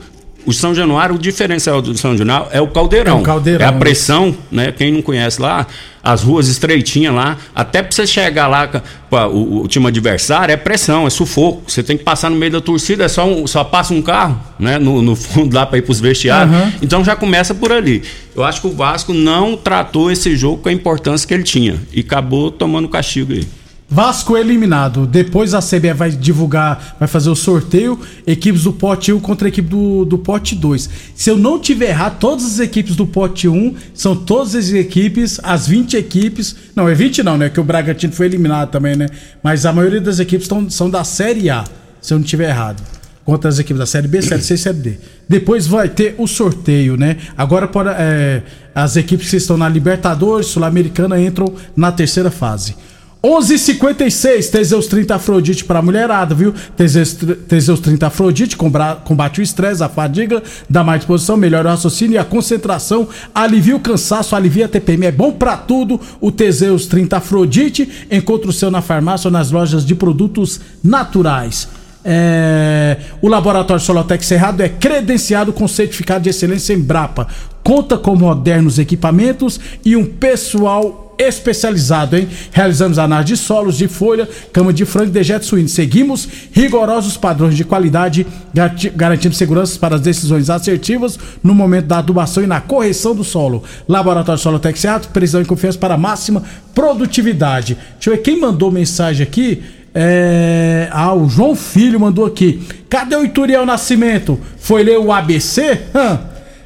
o 0.50 0.54
São 0.54 0.74
Januário, 0.74 1.16
o 1.16 1.20
diferencial 1.20 1.82
do 1.82 1.98
São 1.98 2.18
Januário 2.18 2.48
é 2.52 2.60
o 2.60 2.68
caldeirão. 2.68 3.18
É 3.20 3.22
o 3.22 3.24
caldeirão, 3.24 3.66
É 3.66 3.70
a 3.70 3.72
pressão, 3.74 4.36
né? 4.52 4.72
Quem 4.72 4.92
não 4.92 5.02
conhece 5.02 5.42
lá, 5.42 5.68
as 6.04 6.24
ruas 6.24 6.48
estreitinhas 6.48 7.14
lá, 7.14 7.38
até 7.54 7.82
pra 7.84 7.92
você 7.92 8.08
chegar 8.08 8.48
lá 8.48 8.68
para 9.10 9.28
o, 9.28 9.64
o 9.64 9.68
time 9.68 9.86
adversário, 9.88 10.52
é 10.52 10.58
pressão, 10.58 11.06
é 11.06 11.10
sufoco. 11.10 11.64
Você 11.68 11.84
tem 11.84 11.98
que 11.98 12.04
passar 12.04 12.30
no 12.30 12.36
meio 12.36 12.52
da 12.52 12.62
torcida, 12.62 13.04
é 13.04 13.08
só, 13.08 13.28
um- 13.28 13.46
só 13.46 13.64
passa 13.64 13.94
um 13.94 14.02
carro, 14.02 14.40
né? 14.58 14.78
No, 14.80 15.02
no 15.02 15.16
fundo 15.16 15.56
lá 15.56 15.66
para 15.66 15.78
ir 15.78 15.82
pros 15.84 16.00
vestiários. 16.00 16.56
Aham. 16.56 16.74
Então 16.82 17.04
já 17.04 17.16
começa 17.16 17.54
por 17.54 17.72
ali. 17.72 18.02
Eu 18.36 18.44
acho 18.44 18.62
que 18.62 18.68
o 18.68 18.72
Vasco 18.72 19.14
não 19.14 19.56
tratou 19.58 20.12
esse 20.12 20.36
jogo 20.36 20.58
com 20.64 20.70
a 20.70 20.74
importância 20.74 21.28
que 21.28 21.34
ele 21.34 21.44
tinha 21.44 21.76
e 21.94 22.00
acabou 22.00 22.50
tomando 22.50 22.88
castigo 22.90 23.34
aí. 23.34 23.46
Vasco 23.92 24.38
eliminado. 24.38 25.08
Depois 25.08 25.56
a 25.56 25.60
CBF 25.60 25.94
vai 25.94 26.12
divulgar, 26.12 26.96
vai 27.00 27.08
fazer 27.08 27.30
o 27.30 27.36
sorteio. 27.36 28.00
Equipes 28.28 28.64
do 28.64 28.72
pote 28.72 29.12
1 29.12 29.20
contra 29.20 29.48
a 29.48 29.50
equipe 29.50 29.68
do, 29.68 30.06
do 30.06 30.18
pote 30.20 30.54
2. 30.54 30.90
Se 31.16 31.32
eu 31.32 31.38
não 31.38 31.60
tiver 31.60 31.90
errado, 31.90 32.20
todas 32.20 32.46
as 32.46 32.60
equipes 32.60 32.96
do 32.96 33.08
pote 33.08 33.48
1 33.48 33.76
são 33.94 34.16
todas 34.16 34.54
as 34.54 34.72
equipes, 34.72 35.40
as 35.42 35.68
20 35.68 35.98
equipes. 35.98 36.56
Não, 36.76 36.88
é 36.88 36.94
20 36.94 37.24
não, 37.24 37.36
né? 37.36 37.50
Que 37.50 37.60
o 37.60 37.64
Bragantino 37.64 38.14
foi 38.14 38.28
eliminado 38.28 38.70
também, 38.70 38.96
né? 38.96 39.10
Mas 39.42 39.66
a 39.66 39.74
maioria 39.74 40.00
das 40.02 40.20
equipes 40.20 40.48
tão, 40.48 40.70
são 40.70 40.88
da 40.88 41.04
Série 41.04 41.50
A, 41.50 41.64
se 42.00 42.14
eu 42.14 42.20
não 42.20 42.26
tiver 42.26 42.50
errado. 42.50 42.84
Contra 43.26 43.50
as 43.50 43.58
equipes 43.58 43.80
da 43.80 43.86
Série 43.88 44.08
B, 44.08 44.22
Série 44.22 44.42
C 44.42 44.54
e 44.54 44.58
Série 44.58 44.78
D. 44.78 44.98
Depois 45.28 45.66
vai 45.66 45.90
ter 45.90 46.14
o 46.18 46.28
sorteio, 46.28 46.96
né? 46.96 47.18
Agora 47.36 47.68
para, 47.68 47.96
é, 48.00 48.44
as 48.74 48.96
equipes 48.96 49.30
que 49.30 49.38
estão 49.38 49.58
na 49.58 49.68
Libertadores, 49.68 50.48
Sul-Americana 50.48 51.20
entram 51.20 51.54
na 51.76 51.92
terceira 51.92 52.30
fase. 52.30 52.76
11:56 53.22 54.50
Teseus 54.50 54.88
30 54.88 55.16
Afrodite 55.16 55.66
para 55.66 55.82
mulherada, 55.82 56.34
viu? 56.34 56.54
Teseus, 56.78 57.18
Teseus 57.50 57.80
30 57.82 58.08
Afrodite 58.08 58.56
combate 58.56 59.42
o 59.42 59.44
estresse, 59.44 59.84
a 59.84 59.90
fadiga, 59.90 60.42
dá 60.70 60.86
mais 60.86 61.02
disposição, 61.02 61.36
melhora 61.36 61.68
o 61.68 61.72
raciocínio 61.72 62.16
e 62.16 62.18
a 62.18 62.24
concentração, 62.24 63.10
alivia 63.36 63.76
o 63.76 63.80
cansaço, 63.82 64.38
alivia 64.38 64.66
a 64.66 64.70
TPM. 64.70 65.06
É 65.08 65.12
bom 65.12 65.34
para 65.34 65.58
tudo. 65.58 66.00
O 66.22 66.32
Teseus 66.32 66.86
30 66.86 67.18
Afrodite 67.18 68.08
encontra 68.10 68.50
o 68.50 68.54
seu 68.54 68.72
na 68.72 68.82
farmácia 68.82 69.28
ou 69.28 69.32
nas 69.34 69.52
lojas 69.52 69.86
de 69.86 69.96
produtos 69.96 70.62
naturais. 70.82 71.68
É, 72.04 72.98
o 73.22 73.28
Laboratório 73.28 73.84
Solotec 73.84 74.26
Cerrado 74.26 74.62
é 74.62 74.70
credenciado 74.70 75.52
com 75.52 75.68
certificado 75.68 76.24
de 76.24 76.30
excelência 76.30 76.74
em 76.74 76.80
Brapa. 76.80 77.28
Conta 77.64 77.98
com 77.98 78.16
modernos 78.16 78.80
equipamentos 78.80 79.60
e 79.84 79.96
um 79.96 80.06
pessoal 80.06 81.06
especializado, 81.20 82.16
hein? 82.16 82.30
Realizamos 82.52 82.98
análise 82.98 83.34
de 83.34 83.38
solos, 83.38 83.78
de 83.78 83.90
folha, 83.90 84.28
cama 84.54 84.72
de 84.72 84.86
frango 84.86 85.10
e 85.10 85.12
dejeto 85.12 85.46
suíno. 85.46 85.68
Seguimos 85.68 86.26
rigorosos 86.54 87.18
padrões 87.18 87.58
de 87.58 87.66
qualidade, 87.66 88.26
garanti- 88.54 88.90
garantindo 88.90 89.36
segurança 89.36 89.78
para 89.78 89.96
as 89.96 90.02
decisões 90.02 90.50
assertivas 90.50 91.20
no 91.44 91.54
momento 91.54 91.88
da 91.88 91.98
adubação 91.98 92.42
e 92.42 92.48
na 92.48 92.62
correção 92.62 93.14
do 93.14 93.26
solo. 93.26 93.66
Laboratório 93.88 94.42
Solotec 94.42 94.80
Cerrado, 94.80 95.10
precisão 95.10 95.42
e 95.42 95.46
confiança 95.46 95.78
para 95.78 95.98
máxima 95.98 96.42
produtividade. 96.74 97.78
Deixa 97.96 98.10
eu 98.10 98.16
ver 98.16 98.22
quem 98.22 98.40
mandou 98.40 98.72
mensagem 98.72 99.22
aqui. 99.22 99.62
É... 99.94 100.88
Ah, 100.92 101.14
o 101.14 101.30
João 101.30 101.56
Filho 101.56 102.00
mandou 102.00 102.26
aqui. 102.26 102.62
Cadê 102.90 103.16
o 103.16 103.24
Ituriel 103.24 103.66
Nascimento? 103.66 104.40
Foi 104.58 104.84
ler 104.84 104.98
o 104.98 105.12
ABC? 105.12 105.80
Hã? 105.94 106.20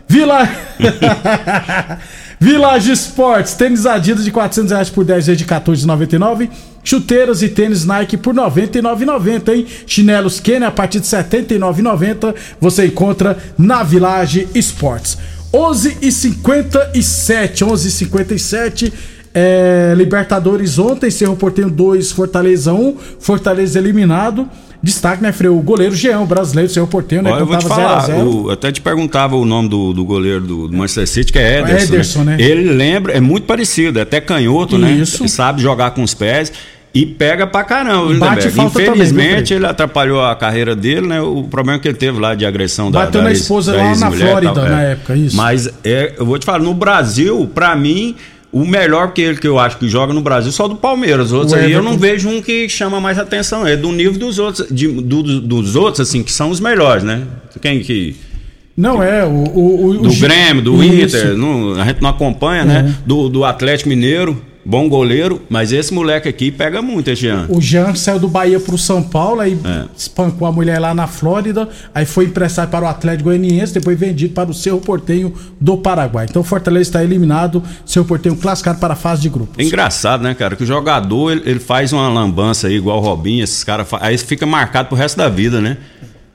Vila... 0.08 0.48
Village 2.44 2.92
Sports, 2.92 3.54
tênis 3.54 3.86
Adidas 3.86 4.26
de 4.26 4.30
400 4.30 4.72
reais 4.74 4.90
por 4.90 5.06
10 5.06 5.28
vezes 5.28 5.38
de 5.38 5.46
14,99. 5.46 6.50
Chuteiras 6.84 7.42
e 7.42 7.48
tênis 7.48 7.86
Nike 7.86 8.18
por 8.18 8.34
99,90, 8.34 9.54
hein? 9.54 9.66
Chinelos 9.88 10.42
Kenny 10.42 10.66
a 10.66 10.72
partir 10.72 11.00
de 11.00 11.08
79,90 11.08 12.36
você 12.60 12.88
encontra 12.88 13.38
na 13.58 13.82
Village 13.82 14.46
Sports. 14.56 15.18
11 15.54 16.00
e 16.02 16.12
57, 16.12 17.64
11 17.64 17.88
e 17.88 17.92
57 17.92 18.94
é, 19.34 19.94
Libertadores 19.96 20.78
ontem, 20.78 21.10
Cerro 21.10 21.36
Portenho 21.36 21.70
2, 21.70 22.12
Fortaleza 22.12 22.74
1, 22.74 22.96
Fortaleza 23.20 23.80
eliminado. 23.80 24.48
Destaque, 24.82 25.24
né, 25.24 25.32
Freio? 25.32 25.58
O 25.58 25.62
goleiro 25.62 25.96
Jean, 25.96 26.26
brasileiro, 26.26 26.70
Cerro 26.70 26.88
Portenho, 26.88 27.22
né? 27.22 27.32
Olha, 27.32 27.40
eu 27.40 27.46
vou 27.46 27.58
te 27.58 27.66
falar, 27.66 28.02
0 28.02 28.18
a 28.18 28.18
0. 28.20 28.30
o- 28.48 28.50
até 28.52 28.70
te 28.70 28.82
perguntava 28.82 29.36
o 29.38 29.46
nome 29.46 29.70
do, 29.70 29.94
do 29.94 30.04
goleiro 30.04 30.42
do, 30.42 30.68
do 30.68 30.76
Manchester 30.78 31.08
City, 31.08 31.32
que 31.32 31.40
é 31.40 31.62
Ederson. 31.62 31.94
Ederson, 31.94 32.24
né? 32.24 32.36
Ele 32.38 32.70
lembra, 32.74 33.14
é 33.14 33.22
muito 33.22 33.46
parecido, 33.46 33.98
é 33.98 34.02
até 34.02 34.20
canhoto, 34.20 34.76
Isso. 34.78 35.22
né? 35.24 35.30
Sabe 35.30 35.62
jogar 35.62 35.92
com 35.92 36.04
os 36.04 36.14
pés. 36.14 36.52
E 36.94 37.06
pega 37.08 37.48
pra 37.48 37.64
caramba, 37.64 38.14
Bate 38.20 38.50
falta 38.52 38.74
também, 38.74 38.88
Infelizmente, 38.90 39.36
Fred? 39.48 39.54
ele 39.56 39.66
atrapalhou 39.66 40.22
a 40.24 40.36
carreira 40.36 40.76
dele, 40.76 41.08
né? 41.08 41.20
O 41.22 41.42
problema 41.44 41.80
que 41.80 41.88
ele 41.88 41.98
teve 41.98 42.20
lá 42.20 42.36
de 42.36 42.46
agressão 42.46 42.92
da 42.92 43.00
Bateu 43.06 43.22
da 43.22 43.24
na 43.24 43.32
ex- 43.32 43.40
esposa 43.40 43.76
lá 43.76 43.96
na 43.96 44.12
Flórida, 44.12 44.54
tal, 44.54 44.66
na 44.70 44.84
é. 44.84 44.92
época, 44.92 45.16
isso. 45.16 45.36
Mas 45.36 45.68
é, 45.84 46.14
eu 46.20 46.26
vou 46.26 46.38
te 46.38 46.46
falar, 46.46 46.60
no 46.60 46.72
Brasil, 46.74 47.50
pra 47.56 47.76
mim, 47.76 48.16
o 48.54 48.66
melhor 48.66 49.12
que 49.14 49.22
ele 49.22 49.38
que 49.38 49.48
eu 49.48 49.58
acho 49.60 49.78
que 49.78 49.90
joga 49.90 50.14
no 50.14 50.22
Brasil 50.22 50.50
é 50.50 50.54
só 50.54 50.68
do 50.68 50.76
Palmeiras. 50.76 51.28
Os 51.28 51.34
outros 51.34 51.54
O 51.54 51.56
aí 51.56 51.72
eu 51.72 51.82
não 51.82 51.98
vejo 51.98 52.30
um 52.30 52.42
que 52.42 52.70
chama 52.70 53.02
mais 53.02 53.18
atenção. 53.20 53.66
É 53.68 53.76
do 53.76 53.92
nível 53.92 54.14
dos 54.20 54.38
outros, 54.40 54.68
de- 54.70 54.88
do- 54.88 55.24
do- 55.24 55.42
dos 55.42 55.76
outros, 55.76 56.08
assim, 56.08 56.22
que 56.24 56.32
são 56.32 56.50
os 56.52 56.60
melhores, 56.60 57.04
né? 57.04 57.24
Quem 57.62 57.80
que. 57.82 58.16
Não 58.78 59.04
é, 59.04 59.26
o. 59.26 59.30
o, 59.30 59.86
o 59.90 59.94
Do 59.98 60.14
Grêmio, 60.16 60.62
do. 60.62 60.84
Inter, 60.84 61.36
não- 61.38 61.74
a 61.82 61.86
gente 61.86 62.02
não 62.02 62.10
acompanha, 62.10 62.64
né? 62.64 62.96
Do, 63.06 63.28
do 63.30 63.44
Atlético 63.44 63.90
Mineiro, 63.90 64.42
bom 64.66 64.88
goleiro, 64.88 65.42
mas 65.50 65.72
esse 65.72 65.94
moleque 65.94 66.28
aqui 66.30 66.52
pega 66.52 66.82
muito 66.82 67.10
este 67.10 67.28
ano. 67.28 67.48
O 67.50 67.62
Jean 67.62 67.94
saiu 67.96 68.20
do 68.20 68.28
Bahia 68.28 68.60
pro 68.60 68.78
São 68.78 69.04
Paulo, 69.04 69.42
aí 69.42 69.58
É. 69.64 69.86
espancou 69.98 70.48
a 70.48 70.52
mulher 70.52 70.80
lá 70.80 70.94
na 70.94 71.06
Flórida, 71.08 71.68
aí 71.94 72.06
foi 72.06 72.26
emprestado 72.26 72.70
para 72.70 72.86
o 72.86 72.88
Atlético 72.88 73.26
Goianiense, 73.30 73.74
depois 73.74 74.00
vendido 74.00 74.34
para 74.34 74.50
o 74.50 74.54
Cerro 74.54 74.80
Portenho 74.80 75.34
do 75.60 75.78
Paraguai. 75.78 76.26
Então 76.30 76.42
o 76.42 76.46
Fortaleza 76.46 76.90
está 76.90 77.04
eliminado, 77.04 77.62
Cerro 77.86 78.06
Portenho 78.06 78.36
classificado 78.36 78.80
para 78.80 78.94
a 78.94 78.98
fase 78.98 79.22
de 79.22 79.30
grupo. 79.30 79.54
É 79.58 79.64
engraçado, 79.64 80.24
né, 80.24 80.34
cara? 80.34 80.56
Que 80.56 80.64
o 80.64 80.68
jogador 80.68 81.32
ele, 81.32 81.42
ele 81.46 81.60
faz 81.60 81.92
uma 81.92 82.08
lambança 82.08 82.68
aí, 82.68 82.76
igual 82.76 82.98
o 83.00 83.02
Robinho, 83.02 83.44
esses 83.44 83.64
caras. 83.64 83.88
Aí 84.00 84.18
fica 84.18 84.46
marcado 84.46 84.88
pro 84.88 84.98
resto 84.98 85.18
da 85.18 85.28
vida, 85.30 85.60
né? 85.60 85.78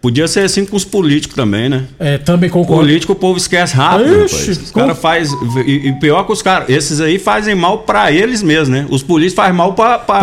Podia 0.00 0.28
ser 0.28 0.40
assim 0.40 0.64
com 0.64 0.76
os 0.76 0.84
políticos 0.84 1.34
também, 1.34 1.68
né? 1.68 1.84
É, 1.98 2.18
também 2.18 2.48
concordo. 2.48 2.82
Político 2.82 3.12
o 3.14 3.16
povo 3.16 3.36
esquece 3.36 3.74
rápido, 3.74 4.24
Ixi. 4.26 4.50
Os 4.52 4.70
com- 4.70 4.80
caras 4.80 4.98
faz 4.98 5.32
e, 5.66 5.88
e 5.88 5.92
pior 5.98 6.22
que 6.24 6.32
os 6.32 6.40
caras, 6.40 6.68
esses 6.68 7.00
aí 7.00 7.18
fazem 7.18 7.54
mal 7.56 7.78
pra 7.78 8.12
eles 8.12 8.40
mesmos, 8.42 8.68
né? 8.68 8.86
Os 8.90 9.02
políticos 9.02 9.34
fazem 9.34 9.54
mal 9.56 9.72
pra, 9.72 9.98
pra, 9.98 10.18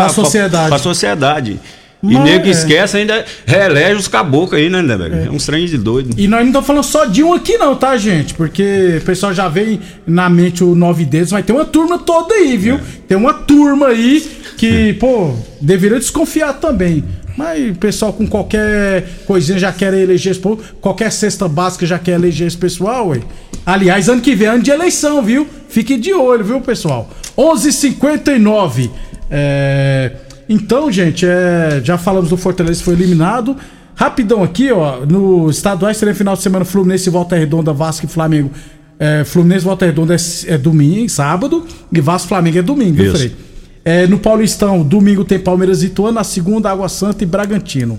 Pra 0.68 0.78
sociedade. 0.78 1.60
Sociedade. 2.06 2.10
E 2.10 2.14
Mas, 2.14 2.24
nego 2.24 2.46
é. 2.46 2.50
esquece 2.50 2.96
ainda, 2.96 3.24
reelege 3.44 3.94
os 3.94 4.08
caboclos 4.08 4.60
aí, 4.60 4.68
né, 4.70 4.82
né, 4.82 4.96
velho? 4.96 5.26
É. 5.26 5.30
um 5.30 5.36
trem 5.38 5.66
de 5.66 5.78
doido. 5.78 6.14
E 6.16 6.28
nós 6.28 6.40
não 6.40 6.48
estamos 6.48 6.66
falando 6.66 6.84
só 6.84 7.04
de 7.04 7.22
um 7.22 7.32
aqui 7.32 7.56
não, 7.58 7.74
tá, 7.74 7.96
gente? 7.96 8.34
Porque 8.34 8.98
o 9.00 9.04
pessoal 9.04 9.34
já 9.34 9.48
vem 9.48 9.80
na 10.06 10.28
mente 10.28 10.62
o 10.62 10.74
nove 10.74 11.04
dedos, 11.04 11.32
mas 11.32 11.44
tem 11.44 11.54
uma 11.54 11.64
turma 11.64 11.98
toda 11.98 12.34
aí, 12.34 12.56
viu? 12.56 12.80
Tem 13.08 13.16
uma 13.16 13.34
turma 13.34 13.88
aí 13.88 14.26
que, 14.56 14.94
pô, 14.94 15.34
deveria 15.60 15.98
desconfiar 15.98 16.54
também. 16.54 17.04
Mas 17.36 17.72
o 17.72 17.74
pessoal 17.74 18.12
com 18.12 18.26
qualquer 18.26 19.06
coisinha 19.26 19.58
já 19.58 19.70
quer 19.70 19.92
eleger 19.92 20.32
esse 20.32 20.40
povo, 20.40 20.62
qualquer 20.80 21.12
cesta 21.12 21.46
básica 21.46 21.84
já 21.84 21.98
quer 21.98 22.12
eleger 22.12 22.46
esse 22.46 22.56
pessoal, 22.56 23.08
ué. 23.08 23.20
Aliás, 23.64 24.08
ano 24.08 24.22
que 24.22 24.34
vem 24.34 24.46
é 24.46 24.50
ano 24.52 24.62
de 24.62 24.70
eleição, 24.70 25.22
viu? 25.22 25.46
Fique 25.68 25.96
de 25.98 26.14
olho, 26.14 26.44
viu, 26.44 26.60
pessoal? 26.60 27.10
11:59. 27.36 28.90
É... 29.30 30.12
Então, 30.48 30.90
gente, 30.90 31.26
é... 31.26 31.80
já 31.82 31.98
falamos 31.98 32.30
do 32.30 32.36
Fortaleza 32.36 32.78
que 32.78 32.84
foi 32.84 32.94
eliminado. 32.94 33.56
Rapidão 33.94 34.42
aqui, 34.42 34.70
ó, 34.70 35.06
no 35.06 35.48
estaduais 35.48 35.96
seria 35.96 36.14
final 36.14 36.36
de 36.36 36.42
semana 36.42 36.66
Fluminense 36.66 37.08
e 37.08 37.12
Volta 37.12 37.34
Redonda, 37.34 37.72
Vasco 37.72 38.04
e 38.04 38.08
Flamengo. 38.08 38.50
É, 38.98 39.24
Fluminense 39.24 39.64
Volta 39.64 39.86
Redonda 39.86 40.14
é, 40.14 40.18
é 40.48 40.58
domingo, 40.58 41.08
sábado, 41.08 41.66
e 41.90 42.00
Vasco 42.00 42.26
e 42.26 42.28
Flamengo 42.28 42.58
é 42.58 42.62
domingo, 42.62 43.02
Isso. 43.02 43.16
Frei? 43.16 43.36
É, 43.82 44.06
no 44.06 44.18
Paulistão, 44.18 44.82
domingo 44.82 45.24
tem 45.24 45.38
Palmeiras 45.38 45.82
e 45.82 45.86
Ituano, 45.86 46.16
na 46.16 46.24
segunda 46.24 46.70
Água 46.70 46.88
Santa 46.88 47.24
e 47.24 47.26
Bragantino. 47.26 47.98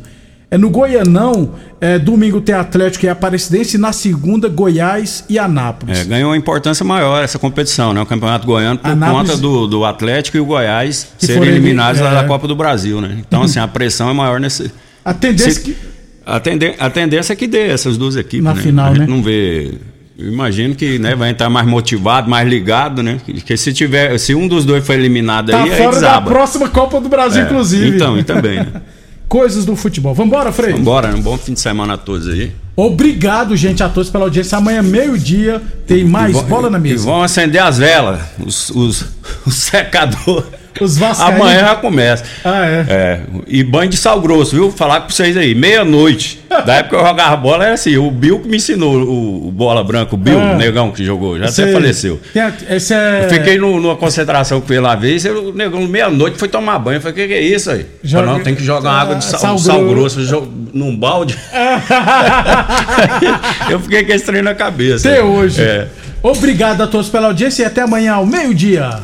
É, 0.50 0.58
no 0.58 0.70
Goianão, 0.70 1.52
é, 1.82 2.00
domingo 2.00 2.40
tem 2.40 2.56
Atlético 2.56 3.06
e 3.06 3.10
Aparecidense, 3.10 3.76
e 3.76 3.80
na 3.80 3.92
segunda 3.92 4.48
Goiás 4.48 5.26
e 5.28 5.38
Anápolis. 5.38 6.00
É, 6.00 6.04
ganhou 6.06 6.30
uma 6.30 6.38
importância 6.38 6.86
maior 6.86 7.22
essa 7.22 7.38
competição, 7.38 7.94
né? 7.94 8.02
O 8.02 8.06
Campeonato 8.06 8.48
Goiano, 8.48 8.80
por 8.80 8.90
Anápolis- 8.92 9.32
conta 9.32 9.42
do, 9.42 9.68
do 9.68 9.84
Atlético 9.84 10.38
e 10.38 10.40
o 10.40 10.46
Goiás 10.46 11.08
Que 11.20 11.26
serem 11.26 11.50
eliminados 11.50 12.00
lá 12.00 12.12
é. 12.12 12.16
da 12.16 12.24
Copa 12.24 12.48
do 12.48 12.56
Brasil, 12.56 13.02
né? 13.02 13.18
Então, 13.20 13.42
assim, 13.44 13.60
a 13.60 13.68
pressão 13.68 14.10
é 14.10 14.14
maior 14.14 14.40
nesse. 14.40 14.72
A 15.04 15.14
tendência 15.14 15.52
se- 15.52 15.62
que- 15.62 15.76
a, 16.26 16.40
tende- 16.40 16.76
a 16.80 16.90
tendência 16.90 17.34
é 17.34 17.36
que 17.36 17.46
dê 17.48 17.68
essas 17.68 17.98
duas 17.98 18.16
equipes, 18.16 18.44
Na 18.46 18.54
né? 18.54 18.62
final, 18.62 18.86
a 18.86 18.96
gente 18.96 19.00
né? 19.02 19.08
não 19.08 19.22
vê 19.22 19.74
Eu 20.18 20.32
imagino 20.32 20.76
que 20.76 20.98
né, 20.98 21.14
vai 21.14 21.30
entrar 21.30 21.50
mais 21.50 21.68
motivado, 21.68 22.30
mais 22.30 22.48
ligado, 22.50 23.04
né? 23.04 23.20
Que 23.46 23.58
se 23.58 23.74
tiver, 23.74 24.18
se 24.18 24.34
um 24.34 24.48
dos 24.48 24.64
dois 24.64 24.86
for 24.86 24.94
eliminado 24.94 25.52
Tá 25.52 25.62
aí, 25.64 25.72
aí 25.72 25.78
fora 25.78 25.92
da 25.92 25.96
desaba. 25.96 26.32
próxima 26.32 26.70
Copa 26.70 27.02
do 27.02 27.10
Brasil, 27.10 27.42
É, 27.42 27.46
inclusive. 27.46 27.96
Então, 27.98 28.18
e 28.18 28.24
também, 28.24 28.60
né? 28.60 28.68
Coisas 29.28 29.66
do 29.66 29.76
futebol. 29.76 30.14
Vambora, 30.14 30.52
Frei? 30.52 30.74
Vambora, 30.74 31.14
um 31.16 31.22
bom 31.22 31.38
fim 31.38 31.54
de 31.54 31.60
semana 31.60 31.96
a 31.96 31.98
todos 31.98 32.28
aí. 32.30 32.52
Obrigado, 32.76 33.56
gente, 33.58 33.84
a 33.84 33.90
todos 33.90 34.10
pela 34.10 34.26
audiência. 34.26 34.58
Amanhã, 34.58 34.82
meio-dia, 34.82 35.62
tem 35.86 36.06
mais 36.06 36.32
E 36.32 36.34
vão- 36.34 36.44
bola 36.46 36.70
na 36.70 36.78
E 36.78 36.82
mesa. 36.82 37.04
vão 37.06 37.22
acender 37.24 37.62
as 37.62 37.78
velas, 37.78 38.22
os, 38.40 38.70
os, 38.70 39.06
os 39.46 39.56
secadores. 39.56 40.46
Os 40.82 40.98
vascaínos. 40.98 41.42
Amanhã 41.42 41.60
já 41.60 41.76
começa. 41.76 42.24
Ah, 42.44 42.66
é? 42.66 42.86
É, 42.90 43.20
e 43.48 43.64
banho 43.64 43.90
de 43.90 43.98
sal 43.98 44.20
grosso, 44.22 44.56
viu? 44.56 44.72
Falar 44.72 45.02
com 45.02 45.10
vocês 45.10 45.36
aí, 45.38 45.54
meia-noite. 45.56 46.40
Da 46.66 46.76
época 46.76 46.96
que 46.98 47.04
eu 47.04 47.08
jogava 47.08 47.36
bola 47.36 47.66
era 47.66 47.74
assim, 47.74 47.98
o 47.98 48.10
Bill 48.10 48.40
que 48.40 48.48
me 48.48 48.58
ensinou 48.58 48.96
o, 49.02 49.52
bola 49.52 49.84
branca, 49.84 50.16
o 50.16 50.18
Bill, 50.18 50.40
Ah. 50.40 50.54
o 50.54 50.58
negão 50.58 50.92
que 50.92 51.04
jogou, 51.04 51.38
já 51.38 51.46
Esse- 51.46 51.62
até 51.62 51.74
faleceu. 51.74 52.20
a- 52.36 52.76
Esse 52.76 52.94
é. 52.94 53.22
Eu 53.26 53.30
fiquei 53.30 53.58
no- 53.58 53.80
numa 53.82 53.96
concentração 53.98 54.62
com 54.62 54.72
ele 54.74 54.80
uma 54.82 54.96
vez, 54.96 55.26
e 55.26 55.30
o 55.30 55.54
negão 55.54 55.82
meia-noite 55.88 56.38
foi 56.38 56.48
tomar 56.48 56.80
banho. 56.80 56.98
Eu 56.98 57.02
falei, 57.02 57.14
o 57.14 57.16
que, 57.16 57.28
que 57.28 57.34
é 57.34 57.42
isso 57.42 57.70
aí? 57.70 57.86
Joga- 58.04 58.24
Falei, 58.26 58.38
não, 58.38 58.44
tem 58.46 58.56
que 58.56 58.64
jogar 58.64 58.90
uma 58.92 59.02
água 59.02 59.16
de 59.16 59.26
sal, 59.26 59.40
Sal 59.40 59.58
sal, 59.58 59.86
grosso. 59.86 60.18
grosso 60.26 60.48
num 60.74 60.96
balde. 60.96 61.38
eu 63.70 63.80
fiquei 63.80 64.04
com 64.04 64.14
esse 64.14 64.26
trem 64.26 64.42
na 64.42 64.56
cabeça. 64.56 65.10
Até 65.10 65.22
hoje. 65.22 65.62
É. 65.62 65.88
Obrigado 66.24 66.82
a 66.82 66.88
todos 66.88 67.10
pela 67.10 67.28
audiência 67.28 67.64
e 67.64 67.66
até 67.66 67.82
amanhã 67.82 68.14
ao 68.14 68.26
meio-dia. 68.26 69.00